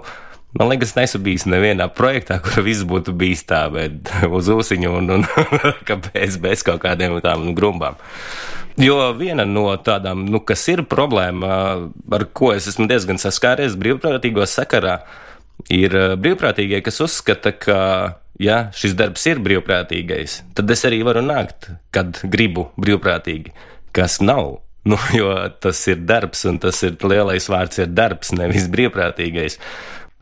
Man 0.51 0.67
liekas, 0.67 0.97
neesmu 0.97 1.21
bijis 1.23 1.45
nevienā 1.47 1.85
projektā, 1.95 2.41
kur 2.43 2.65
viss 2.65 2.83
būtu 2.83 3.13
bijis 3.15 3.45
tā, 3.47 3.61
bet 3.71 4.09
uz 4.37 4.49
ūsiņu 4.51 4.89
un, 4.99 5.13
un 5.15 5.23
kāpēc 5.89 6.35
bez 6.43 6.65
kaut 6.67 6.81
kādiem 6.83 7.15
tādām 7.21 7.53
grumbām. 7.55 7.95
Jo 8.79 9.11
viena 9.17 9.43
no 9.47 9.65
tādām, 9.83 10.23
nu, 10.31 10.39
kas 10.47 10.63
ir 10.71 10.85
problēma, 10.87 11.57
ar 12.15 12.25
ko 12.35 12.53
es 12.55 12.69
esmu 12.71 12.87
diezgan 12.91 13.19
saskāries 13.19 13.75
brīvprātīgo 13.79 14.45
sakarā, 14.47 15.01
ir 15.71 15.95
eh, 15.97 16.15
brīvprātīgie, 16.19 16.81
kas 16.85 17.01
uzskata, 17.03 17.53
ka, 17.57 17.77
ja 18.41 18.63
šis 18.75 18.95
darbs 18.99 19.27
ir 19.29 19.41
brīvprātīgais, 19.43 20.41
tad 20.57 20.71
es 20.73 20.85
arī 20.87 21.01
varu 21.07 21.23
nākt, 21.25 21.71
kad 21.93 22.23
gribu 22.23 22.69
brīvprātīgi, 22.79 23.55
kas 23.95 24.21
nav. 24.23 24.59
Nu, 24.81 24.97
jo 25.13 25.29
tas 25.61 25.77
ir 25.91 25.99
darbs, 26.09 26.39
un 26.49 26.55
tas 26.57 26.79
ir 26.81 26.95
lielais 27.05 27.45
vārds, 27.53 27.77
ir 27.83 27.91
darbs, 27.93 28.31
nevis 28.33 28.63
brīvprātīgais. 28.73 29.59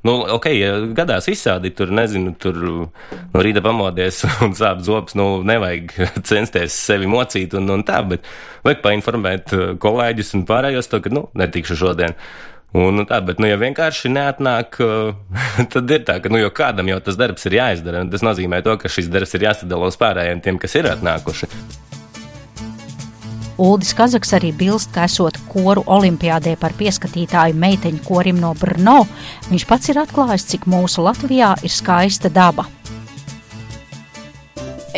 Nu, 0.08 0.14
ok, 0.32 0.46
ja 0.56 0.76
gadās 0.96 1.28
izsādi, 1.28 1.74
tur 1.76 1.92
nezinu, 1.92 2.32
tur 2.40 2.60
no 2.60 3.42
rīta 3.44 3.64
pamodies 3.64 4.22
un 4.46 4.56
sāp 4.56 4.84
zobs, 4.86 5.18
nu, 5.20 5.42
nevajag 5.48 5.96
censties 6.30 6.78
sevi 6.88 7.10
mocīt 7.10 7.56
un, 7.60 7.68
un 7.76 7.84
tā, 7.88 8.00
bet 8.08 8.28
vajag 8.68 8.86
painformēt 8.86 9.56
uh, 9.58 9.66
kolēģus 9.82 10.38
un 10.40 10.46
pārējos 10.48 10.92
to, 10.92 11.02
ka, 11.04 11.12
nu, 11.16 11.28
netikšu 11.40 11.80
šodien. 11.84 12.16
Un, 12.70 12.94
nu, 13.00 13.04
tā, 13.10 13.18
bet, 13.26 13.42
nu, 13.42 13.50
ja 13.50 13.58
vienkārši 13.60 14.12
neatnāk, 14.14 14.80
tad 15.74 15.96
ir 15.96 16.08
tā, 16.08 16.20
ka, 16.24 16.32
nu, 16.32 16.40
jo 16.40 16.54
kādam 16.54 16.92
jau 16.94 17.02
tas 17.04 17.20
darbs 17.20 17.50
ir 17.50 17.60
jāizdara. 17.60 18.06
Tas 18.14 18.24
nozīmē 18.26 18.62
to, 18.64 18.78
ka 18.80 18.92
šis 18.92 19.12
darbs 19.12 19.36
ir 19.36 19.50
jāsadala 19.50 19.90
uz 19.90 20.00
pārējiem 20.00 20.46
tiem, 20.46 20.62
kas 20.62 20.78
ir 20.80 20.92
atnākuši. 20.94 21.50
Uldis 23.60 23.91
Kazaks 23.91 24.32
arī 24.38 24.54
bilst, 24.56 24.93
ka 24.95 25.04
esot 25.04 25.36
koru 25.52 25.84
olimpiādē 25.91 26.56
par 26.62 26.72
pieskatītāju 26.80 27.58
meiteņu 27.60 28.02
korim 28.08 28.39
no 28.39 28.54
Brno, 28.56 29.02
viņš 29.52 29.67
pats 29.67 29.91
ir 29.91 30.00
atklājis, 30.00 30.48
cik 30.54 30.67
mūsu 30.72 31.04
Latvijā 31.04 31.58
ir 31.60 31.74
skaista 31.76 32.32
daba. 32.32 32.69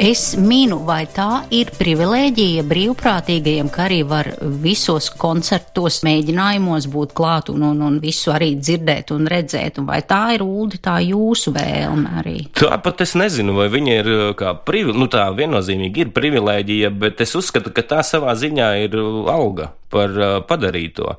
Es 0.02 0.32
minu, 0.34 0.80
vai 0.82 1.04
tā 1.06 1.44
ir 1.54 1.70
privilēģija 1.78 2.64
brīvprātīgajiem, 2.66 3.68
ka 3.70 3.84
arī 3.86 4.00
var 4.10 4.32
visos 4.64 5.12
koncertos, 5.14 6.00
mēģinājumos 6.08 6.88
būt 6.90 7.12
klāt 7.14 7.52
un, 7.54 7.62
un, 7.68 7.84
un 7.86 8.00
visu 8.02 8.34
arī 8.34 8.56
dzirdēt 8.58 9.14
un 9.14 9.30
redzēt, 9.30 9.78
un 9.78 9.86
vai 9.86 10.00
tā 10.10 10.24
ir 10.34 10.42
ūdi 10.42 10.80
tā 10.82 10.96
jūsu 11.06 11.54
vēlme 11.54 12.16
arī? 12.18 12.34
Tāpat 12.58 13.04
es 13.06 13.14
nezinu, 13.22 13.54
vai 13.60 13.68
viņa 13.70 14.00
ir 14.00 14.10
uh, 14.10 14.24
kā 14.40 14.56
privilēģija, 14.66 15.04
nu 15.04 15.10
tā 15.14 15.28
viennozīmīgi 15.38 16.08
ir 16.08 16.16
privilēģija, 16.18 16.90
bet 17.06 17.22
es 17.22 17.38
uzskatu, 17.38 17.70
ka 17.70 17.86
tā 17.94 18.02
savā 18.02 18.34
ziņā 18.42 18.72
ir 18.88 18.98
alga 19.30 19.70
par 19.94 20.18
uh, 20.18 20.40
padarīto. 20.50 21.14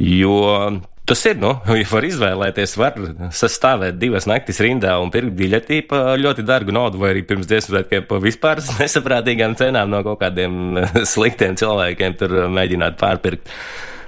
Jo 0.00 0.40
Tas 1.04 1.24
ir, 1.26 1.38
nu, 1.42 1.50
ja 1.80 1.86
var 1.90 2.06
izvēlēties, 2.06 2.76
var 2.78 2.98
sastāvēt 3.34 3.98
divas 3.98 4.28
naktis 4.30 4.60
rindā 4.62 4.94
un 5.02 5.10
pirkt 5.14 5.34
biļeti 5.38 5.80
par 5.90 6.20
ļoti 6.20 6.44
dārgu 6.46 6.74
naudu, 6.74 7.00
vai 7.02 7.12
arī 7.14 7.24
pirms 7.26 7.48
dziesmu 7.50 7.74
svētkiem 7.74 8.06
par 8.10 8.22
vispār 8.22 8.62
nesaprātīgām 8.80 9.56
cenām 9.58 9.90
no 9.90 10.02
kaut 10.06 10.20
kādiem 10.22 10.78
sliktiem 11.14 11.58
cilvēkiem 11.58 12.18
tur 12.20 12.36
mēģināt 12.52 13.00
pārpirkt. 13.02 13.50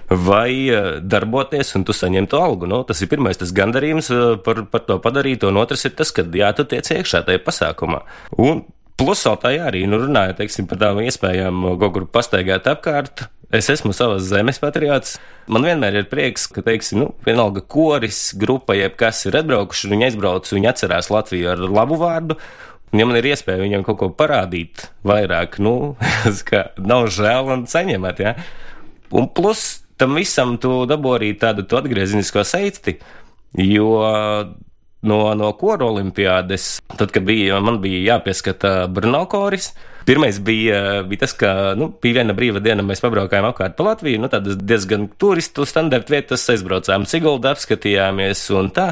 Vai 0.04 0.68
eh, 0.68 0.88
darboties, 1.00 1.70
un 1.78 1.86
tu 1.88 1.94
saņem 1.96 2.28
to 2.30 2.38
algu. 2.38 2.68
Nu, 2.68 2.82
tas 2.86 3.00
ir 3.00 3.08
pirmais, 3.10 3.38
tas 3.40 3.54
gandarījums 3.56 4.10
eh, 4.12 4.24
par, 4.44 4.60
par 4.70 4.84
to 4.86 4.98
padarīt, 5.02 5.46
un 5.48 5.58
otrs 5.58 5.88
ir 5.88 5.94
tas, 5.96 6.12
ka 6.14 6.26
jā, 6.28 6.52
tu 6.54 6.66
tiec 6.68 6.90
iekšā 6.92 7.24
tajā 7.24 7.40
pasākumā. 7.42 8.02
Un 8.36 8.60
plus 9.00 9.24
vēl 9.26 9.38
tā 9.42 9.54
arī, 9.66 9.84
nu, 9.90 10.00
runājot, 10.02 10.40
teiksim, 10.42 10.68
par 10.70 10.80
tām 10.82 11.00
iespējām 11.04 11.64
kaut 11.80 11.96
kur 11.96 12.10
pastaigāt 12.14 12.68
apkārt, 12.70 13.26
Es 13.54 13.68
esmu 13.70 13.92
savas 13.94 14.24
zemes 14.26 14.58
patriots. 14.58 15.18
Man 15.46 15.62
vienmēr 15.62 16.00
ir 16.00 16.06
prieks, 16.10 16.48
ka, 16.50 16.62
teiksim, 16.66 17.04
nu, 17.04 17.10
vienalga 17.22 17.62
koris, 17.70 18.32
grupa, 18.40 18.74
jebkas 18.74 19.20
ir 19.28 19.36
atbraukuši, 19.38 19.90
viņi 19.92 20.08
aizbrauc, 20.08 20.50
viņi 20.50 20.70
atcerās 20.72 21.10
Latviju 21.12 21.52
ar 21.52 21.62
labu 21.62 21.98
vārdu. 22.00 22.34
Un, 22.90 22.98
ja 22.98 23.06
man 23.06 23.18
ir 23.20 23.28
iespēja 23.30 23.62
viņam 23.62 23.84
kaut 23.86 24.00
ko 24.00 24.08
parādīt 24.16 24.88
vairāk, 25.06 25.60
nu, 25.62 25.94
ka 26.48 26.64
nav 26.82 27.06
žēl 27.14 27.52
un 27.54 27.62
saņemat, 27.70 28.24
ja. 28.24 28.34
Un 29.14 29.30
plus 29.30 29.84
tam 30.02 30.18
visam 30.18 30.56
tu 30.58 30.80
dabū 30.90 31.14
arī 31.20 31.30
tādu 31.38 31.68
atgriezinisko 31.78 32.42
saisti, 32.48 32.96
jo 33.54 33.92
no, 35.06 35.18
no 35.38 35.50
kora 35.60 35.86
olimpiādes, 35.88 36.78
tad, 36.96 37.12
kad 37.14 37.26
bija, 37.26 37.60
man 37.64 37.80
bija 37.84 38.14
jāpieskata 38.14 38.76
Brno 38.92 39.24
koris, 39.30 39.72
Pirmais 40.04 40.36
bija, 40.40 41.02
bija 41.08 41.22
tas, 41.22 41.32
ka 41.32 41.50
nu, 41.80 41.88
bija 42.02 42.20
viena 42.20 42.34
brīva 42.36 42.60
diena, 42.60 42.84
mēs 42.84 43.00
pabraukājām 43.00 43.46
apkārt 43.48 43.76
pa 43.78 43.86
Latviju, 43.86 44.20
nu, 44.20 44.28
tādas 44.28 44.58
diezgan 44.60 45.06
turistu 45.20 45.64
standarta 45.68 46.12
vietas, 46.12 46.44
aizbraucām 46.52 47.06
Siguldu, 47.08 47.48
apskatījāmies 47.48 48.42
un 48.58 48.68
tā. 48.76 48.90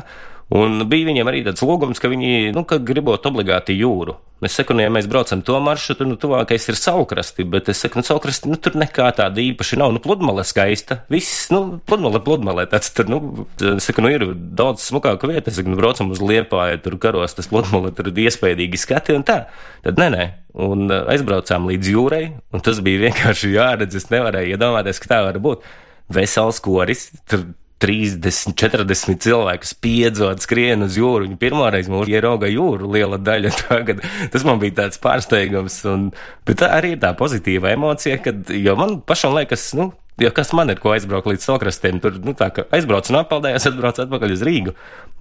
Un 0.53 0.85
bija 0.91 1.09
viņiem 1.09 1.29
arī 1.31 1.41
tāds 1.47 1.63
lūgums, 1.65 2.01
ka 2.03 2.11
viņi, 2.13 2.51
nu, 2.53 2.67
ka 2.69 2.77
gribot 2.83 3.25
obligāti 3.29 3.73
jūru. 3.79 4.19
Es 4.45 4.57
saku, 4.59 4.75
nu, 4.75 4.83
ja 4.83 4.91
mēs 4.91 5.07
braucam 5.09 5.41
to 5.47 5.55
maršrutu, 5.63 6.05
nu, 6.05 6.17
tuvākais 6.21 6.67
ir 6.69 6.77
saukrasti, 6.77 7.47
bet 7.49 7.71
es 7.71 7.79
saku, 7.81 8.01
nu, 8.01 8.05
saukrasti, 8.05 8.51
nu, 8.51 8.59
tur 8.61 8.75
nekā 8.77 9.07
tāda 9.17 9.39
īpaši 9.39 9.79
nav, 9.81 9.95
nu, 9.95 10.03
pludmale 10.03 10.43
skaista. 10.45 10.99
Viss, 11.13 11.47
nu, 11.55 11.79
pludmale, 11.89 12.21
pludmale, 12.27 12.67
tāds 12.69 12.91
tur, 12.93 13.09
nu, 13.09 13.47
es 13.71 13.87
saku, 13.87 14.05
nu, 14.05 14.11
ir 14.13 14.27
daudz 14.59 14.83
smukāka 14.91 15.31
vieta, 15.31 15.47
es 15.49 15.61
saku, 15.61 15.73
nu, 15.73 15.79
braucam 15.79 16.11
uz 16.13 16.21
Liepāju, 16.21 16.83
tur 16.85 16.99
karos 17.01 17.39
tas 17.39 17.49
pludmale, 17.49 17.95
tur 17.97 18.11
ir 18.11 18.21
iespējīgi 18.27 18.83
skati 18.83 19.17
un 19.17 19.25
tā. 19.29 19.45
Tad 19.87 20.03
nē, 20.03 20.11
nē. 20.17 20.29
Un 20.67 20.85
uh, 20.91 21.07
aizbraucām 21.15 21.71
līdz 21.71 21.95
jūrai, 21.95 22.25
un 22.53 22.67
tas 22.67 22.83
bija 22.85 23.07
vienkārši 23.07 23.55
jāredz, 23.55 23.97
es 24.03 24.11
nevarēju 24.13 24.59
iedomāties, 24.59 25.01
ka 25.01 25.15
tā 25.15 25.23
var 25.31 25.39
būt. 25.41 25.65
Vesels 26.13 26.59
koris, 26.61 27.09
tur 27.31 27.47
30, 27.83 28.55
40 28.59 29.19
cilvēku 29.25 29.67
spiedzot, 29.67 30.43
skrien 30.45 30.87
uz 30.87 30.99
jūru. 30.99 31.27
Viņi 31.27 31.39
pirmoreiz 31.41 31.89
mūžā 31.91 32.21
ierauga 32.21 32.51
jūru, 32.51 32.91
liela 32.95 33.19
daļa. 33.19 33.51
Tagad, 33.65 34.05
tas 34.33 34.47
man 34.47 34.63
bija 34.63 34.85
tāds 34.85 35.03
pārsteigums, 35.03 35.81
un, 35.91 36.11
bet 36.47 36.63
tā 36.63 36.71
arī 36.77 36.95
ir 36.95 37.03
tā 37.03 37.11
pozitīva 37.19 37.75
emocija, 37.75 38.21
kad, 38.23 38.53
jo 38.55 38.77
man 38.79 39.01
pašam 39.07 39.35
liekas, 39.39 39.73
nu, 39.79 39.91
Jo 40.21 40.29
kas 40.37 40.51
man 40.53 40.69
ir, 40.69 40.77
ko 40.77 40.91
aizbraukt 40.93 41.27
līdz 41.31 41.45
salkrastiem, 41.47 41.97
tur 42.03 42.19
nu, 42.21 42.35
tā, 42.37 42.51
aizbrauc 42.77 43.09
un 43.09 43.17
apaldējās, 43.23 43.65
atbrauc 43.71 43.97
atpakaļ 44.03 44.35
uz 44.35 44.43
Rīgu. 44.45 44.75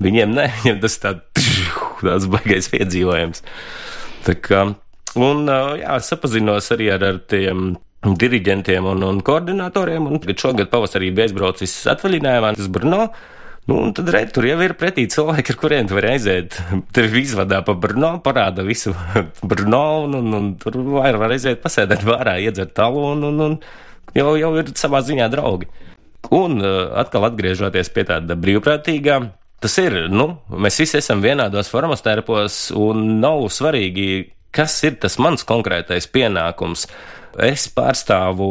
Viņiem 0.03 0.33
ne, 0.35 0.49
viņiem 0.57 0.81
tas 0.83 0.97
tā, 0.99 1.13
tāds 2.03 2.27
baigais 2.29 2.67
piedzīvojums. 2.73 3.39
Tā 4.27 4.35
kā, 4.43 4.65
un 5.15 5.47
jā, 5.79 5.95
sapazinos 6.05 6.67
arī 6.75 6.91
ar, 6.93 7.07
ar 7.07 7.21
tiem 7.31 7.71
diriģentiem 8.01 8.87
un, 8.93 9.03
un 9.05 9.21
koordinatoriem. 9.25 10.07
Un, 10.09 10.21
kad 10.23 10.47
šogad 10.47 10.71
pavasarī 10.71 11.11
bija 11.13 11.29
aizbraucis 11.29 11.75
atvaļinājumā 11.93 12.55
uz 12.57 12.71
Brno. 12.73 13.03
Nu, 13.69 13.77
un 13.77 13.91
tad 13.93 14.09
redz, 14.09 14.31
tur 14.33 14.47
jau 14.49 14.57
ir 14.65 14.73
pretī 14.73 15.05
cilvēki, 15.11 15.53
ar 15.53 15.59
kuriem 15.61 15.89
tu 15.89 15.97
vari 15.99 16.15
aiziet. 16.15 16.57
Tev 16.95 17.13
izvadā 17.19 17.61
pa 17.65 17.75
Brno, 17.77 18.15
parāda 18.25 18.65
visu 18.65 18.95
Brno, 19.51 19.83
un, 20.07 20.17
un, 20.17 20.33
un 20.39 20.49
tur 20.61 20.79
var, 20.95 21.19
var 21.21 21.35
aiziet 21.35 21.61
pasēdēt 21.61 22.01
vārā, 22.07 22.39
iedzert 22.41 22.73
talu, 22.77 23.05
un, 23.13 23.27
un, 23.29 23.45
un 23.45 23.55
jau, 24.17 24.33
jau 24.39 24.51
ir 24.57 24.73
savā 24.81 25.03
ziņā 25.05 25.29
draugi. 25.31 25.69
Un 26.33 26.57
uh, 26.61 26.89
atkal 27.01 27.29
atgriežoties 27.29 27.93
pie 27.93 28.05
tāda 28.09 28.37
brīvprātīgā, 28.39 29.21
tas 29.61 29.77
ir, 29.81 29.97
nu, 30.09 30.27
mēs 30.49 30.81
visi 30.81 30.97
esam 30.99 31.21
vienādos 31.21 31.69
formas 31.69 32.01
tērpos, 32.05 32.59
un 32.77 33.19
nav 33.21 33.45
svarīgi, 33.53 34.09
kas 34.53 34.75
ir 34.87 34.97
tas 35.01 35.17
mans 35.21 35.45
konkrētais 35.47 36.09
pienākums. 36.11 36.87
Es 37.39 37.67
pārstāvu 37.71 38.47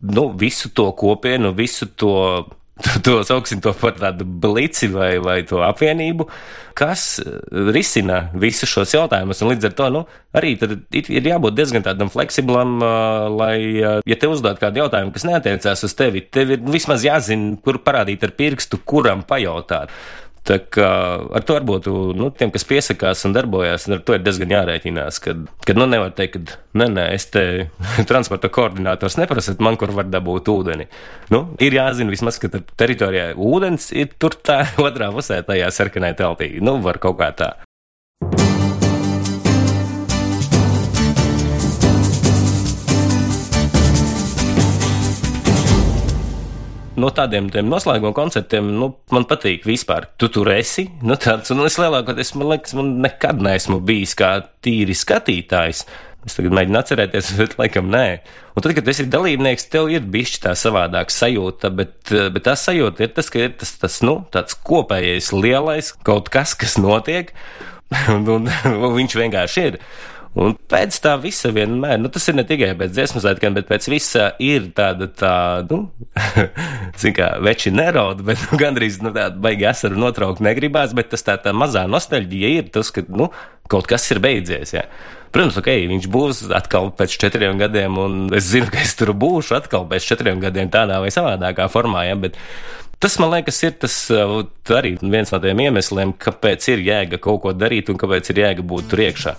nu, 0.00 0.28
visu 0.38 0.72
to 0.74 0.90
kopienu, 0.98 1.54
visu 1.56 1.86
to 1.94 2.14
to 3.04 3.22
sauksim 3.24 3.60
to 3.64 3.72
par 3.72 3.94
tādu 3.96 4.26
blici 4.26 4.88
vai, 4.92 5.16
vai 5.24 5.38
to 5.48 5.62
apvienību, 5.64 6.26
kas 6.76 7.22
risina 7.72 8.26
visus 8.36 8.68
šos 8.68 8.92
jautājumus. 8.92 9.40
Un 9.40 9.54
līdz 9.54 9.68
ar 9.70 9.76
to 9.78 9.86
nu, 9.94 10.02
arī 10.36 10.52
ir 10.60 11.30
jābūt 11.30 11.56
diezgan 11.56 11.86
tādam 11.86 12.12
fleksiblam, 12.12 12.76
lai, 13.32 13.56
ja 13.80 14.20
te 14.20 14.28
uzdod 14.28 14.60
kādu 14.60 14.84
jautājumu, 14.84 15.14
kas 15.14 15.24
neatiecās 15.28 15.86
uz 15.88 15.96
tevi, 15.96 16.26
tev 16.28 16.52
ir 16.52 16.68
vismaz 16.68 17.06
jāzina, 17.06 17.56
kur 17.64 17.80
parādīt 17.80 18.28
ar 18.28 18.36
pirkstu, 18.36 18.82
kuram 18.84 19.24
pajautāt. 19.24 19.94
Tā 20.46 20.60
kā 20.62 20.88
ar 21.34 21.42
to 21.42 21.56
varbūt 21.56 21.88
nu, 22.14 22.28
tiem, 22.30 22.52
kas 22.54 22.66
piesakās 22.68 23.24
un 23.26 23.34
darbojas, 23.34 23.88
ar 23.90 24.02
to 24.06 24.14
ir 24.14 24.22
diezgan 24.22 24.54
jārēķinās. 24.54 25.18
Kad, 25.24 25.42
kad 25.66 25.80
nu, 25.80 25.88
nevar 25.90 26.14
teikt, 26.14 26.38
ka 26.38 26.78
nē, 26.78 26.88
nē, 26.94 27.06
es 27.16 27.26
te 27.34 27.44
transporta 28.10 28.50
koordinators 28.52 29.18
neprasat 29.18 29.62
man, 29.64 29.78
kur 29.80 29.90
var 29.96 30.06
dabūt 30.10 30.50
ūdeni. 30.52 30.86
Nu, 31.34 31.42
ir 31.58 31.74
jāzina 31.74 32.14
vismaz, 32.14 32.38
ka 32.42 32.52
teritorijā 32.78 33.32
ūdens 33.34 33.90
ir 33.96 34.14
tur 34.22 34.38
tā 34.38 34.62
otrā 34.86 35.10
pusē, 35.14 35.42
tajā 35.46 35.72
sarkanai 35.74 36.14
teltī. 36.18 36.54
Nu, 36.62 36.78
var 36.84 37.02
kaut 37.02 37.18
kā 37.18 37.32
tā. 37.34 37.52
No 47.00 47.10
tādiem 47.14 47.48
noslēguma 47.68 48.14
koncertiem, 48.16 48.68
nu, 48.78 48.90
man 49.14 49.26
patīk 49.28 49.66
vispār. 49.68 50.08
Tu 50.20 50.30
tur 50.32 50.50
esi, 50.54 50.88
nu, 51.06 51.18
tāds, 51.20 51.52
un 51.54 51.64
es 51.66 51.78
lielākoties, 51.80 52.34
man 52.38 52.52
liekas, 52.54 52.76
man 52.78 52.96
nekad 53.04 53.40
neesmu 53.44 53.80
bijis 53.86 54.16
kā 54.18 54.36
tīri 54.64 54.96
skatītājs. 54.96 55.84
Es 56.26 56.34
tagad 56.34 56.56
mēģinu 56.58 56.80
atcerēties, 56.80 57.30
bet 57.40 57.54
laikam 57.60 57.92
nē. 57.92 58.06
Un 58.56 58.64
tad, 58.64 58.72
kad 58.78 58.88
esi 58.90 59.06
dalībnieks, 59.12 59.68
tev 59.70 59.92
ir 59.92 60.08
bijis 60.10 60.40
tā 60.42 60.56
savādāka 60.58 61.14
sajūta, 61.14 61.70
bet, 61.76 61.96
bet 62.34 62.46
tā 62.48 62.56
sajūta 62.58 63.06
ir 63.06 63.14
tas, 63.14 63.30
ka 63.30 63.44
ir 63.44 63.54
tas, 63.60 63.76
tas 63.78 64.00
nu, 64.06 64.18
tāds 64.34 64.58
kopējais 64.66 65.30
lielais 65.36 65.92
kaut 66.06 66.32
kas, 66.34 66.56
kas 66.58 66.78
notiek, 66.82 67.30
un, 68.14 68.26
un, 68.40 68.50
un 68.50 68.96
viņš 68.96 69.18
vienkārši 69.22 69.66
ir. 69.70 69.80
Un 70.36 70.52
pēc 70.68 70.98
tā 71.00 71.14
visa 71.16 71.48
vienmēr, 71.54 71.96
nu, 71.96 72.10
tas 72.12 72.26
ir 72.28 72.36
ne 72.36 72.44
tikai 72.44 72.74
pēc 72.76 72.92
dziesmu 72.92 73.22
svētkiem, 73.24 73.54
bet 73.56 73.70
pēc 73.70 73.86
visa 73.88 74.26
ir 74.42 74.66
tāda, 74.76 75.08
tā, 75.08 75.32
nu, 75.70 75.86
zin 77.00 77.14
kā, 77.16 77.30
veči 77.40 77.72
nerauda, 77.72 78.26
bet 78.26 78.42
nu, 78.44 78.58
gandrīz, 78.60 78.98
nu, 79.00 79.14
tāda 79.16 79.40
baigi 79.40 79.64
asaru 79.70 79.96
notraukt 80.02 80.44
negribās, 80.44 80.92
bet 80.96 81.08
tas 81.14 81.24
tā, 81.24 81.38
tā 81.40 81.56
mazā 81.56 81.86
nostalģija 81.88 82.50
ir 82.58 82.68
tas, 82.74 82.92
ka, 82.92 83.06
nu, 83.08 83.30
kaut 83.72 83.88
kas 83.88 84.04
ir 84.12 84.20
beidzies, 84.24 84.76
jā. 84.76 84.84
Protams, 85.32 85.56
ok, 85.60 85.70
viņš 85.88 86.08
būs 86.12 86.42
atkal 86.54 86.92
pēc 86.96 87.16
četriem 87.24 87.56
gadiem, 87.60 87.96
un 88.00 88.18
es 88.36 88.50
zinu, 88.52 88.68
ka 88.72 88.84
es 88.84 88.92
tur 88.96 89.14
būšu 89.16 89.56
atkal 89.56 89.88
pēc 89.88 90.04
četriem 90.12 90.40
gadiem 90.44 90.68
tādā 90.72 91.00
vai 91.00 91.12
savādākā 91.12 91.70
formā, 91.72 92.04
jā, 92.10 92.18
bet 92.28 92.36
Tas, 92.96 93.18
man 93.20 93.28
liekas, 93.28 93.58
ir 93.60 93.74
tas 93.76 93.94
arī 94.72 94.94
viens 95.02 95.28
no 95.28 95.40
tiem 95.42 95.60
iemesliem, 95.66 96.14
kāpēc 96.16 96.70
ir 96.72 96.84
jēga 96.86 97.20
kaut 97.20 97.42
ko 97.44 97.52
darīt 97.52 97.92
un 97.92 98.00
kāpēc 98.00 98.32
ir 98.32 98.40
jēga 98.40 98.64
būt 98.64 98.88
tur 98.88 99.02
iekšā. 99.04 99.34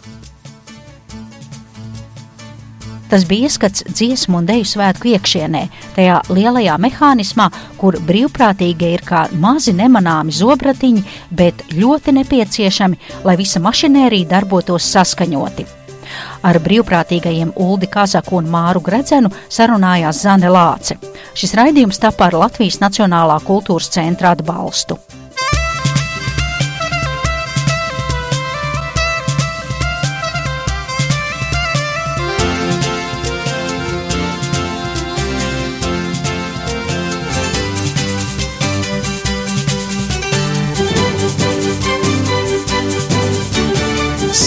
Tas 3.07 3.23
bija 3.27 3.47
ieskats 3.47 3.85
dziesmu 3.87 4.41
un 4.41 4.47
deju 4.47 4.65
svētku 4.67 5.07
iekšienē, 5.13 5.63
tajā 5.95 6.19
lielajā 6.27 6.75
mehānismā, 6.83 7.47
kur 7.79 7.95
brīvprātīgie 8.07 8.91
ir 8.97 9.03
kā 9.07 9.25
mazi 9.31 9.73
nemanāmi 9.77 10.35
zobratiņi, 10.35 11.03
bet 11.31 11.63
ļoti 11.71 12.17
nepieciešami, 12.19 12.99
lai 13.23 13.37
visa 13.39 13.63
mašinērija 13.63 14.31
darbotos 14.35 14.91
saskaņoti. 14.91 15.67
Ar 16.47 16.59
brīvprātīgajiem 16.63 17.53
Uldi 17.59 17.89
Kazaku 17.91 18.37
un 18.39 18.49
Māru 18.51 18.81
Gredzenu 18.83 19.31
sarunājās 19.51 20.23
Zane 20.23 20.51
Lāce. 20.51 20.99
Šis 21.37 21.55
raidījums 21.59 21.99
tapa 22.03 22.29
ar 22.29 22.39
Latvijas 22.45 22.79
Nacionālā 22.83 23.39
kultūras 23.47 23.91
centra 23.93 24.35
atbalstu. 24.35 24.99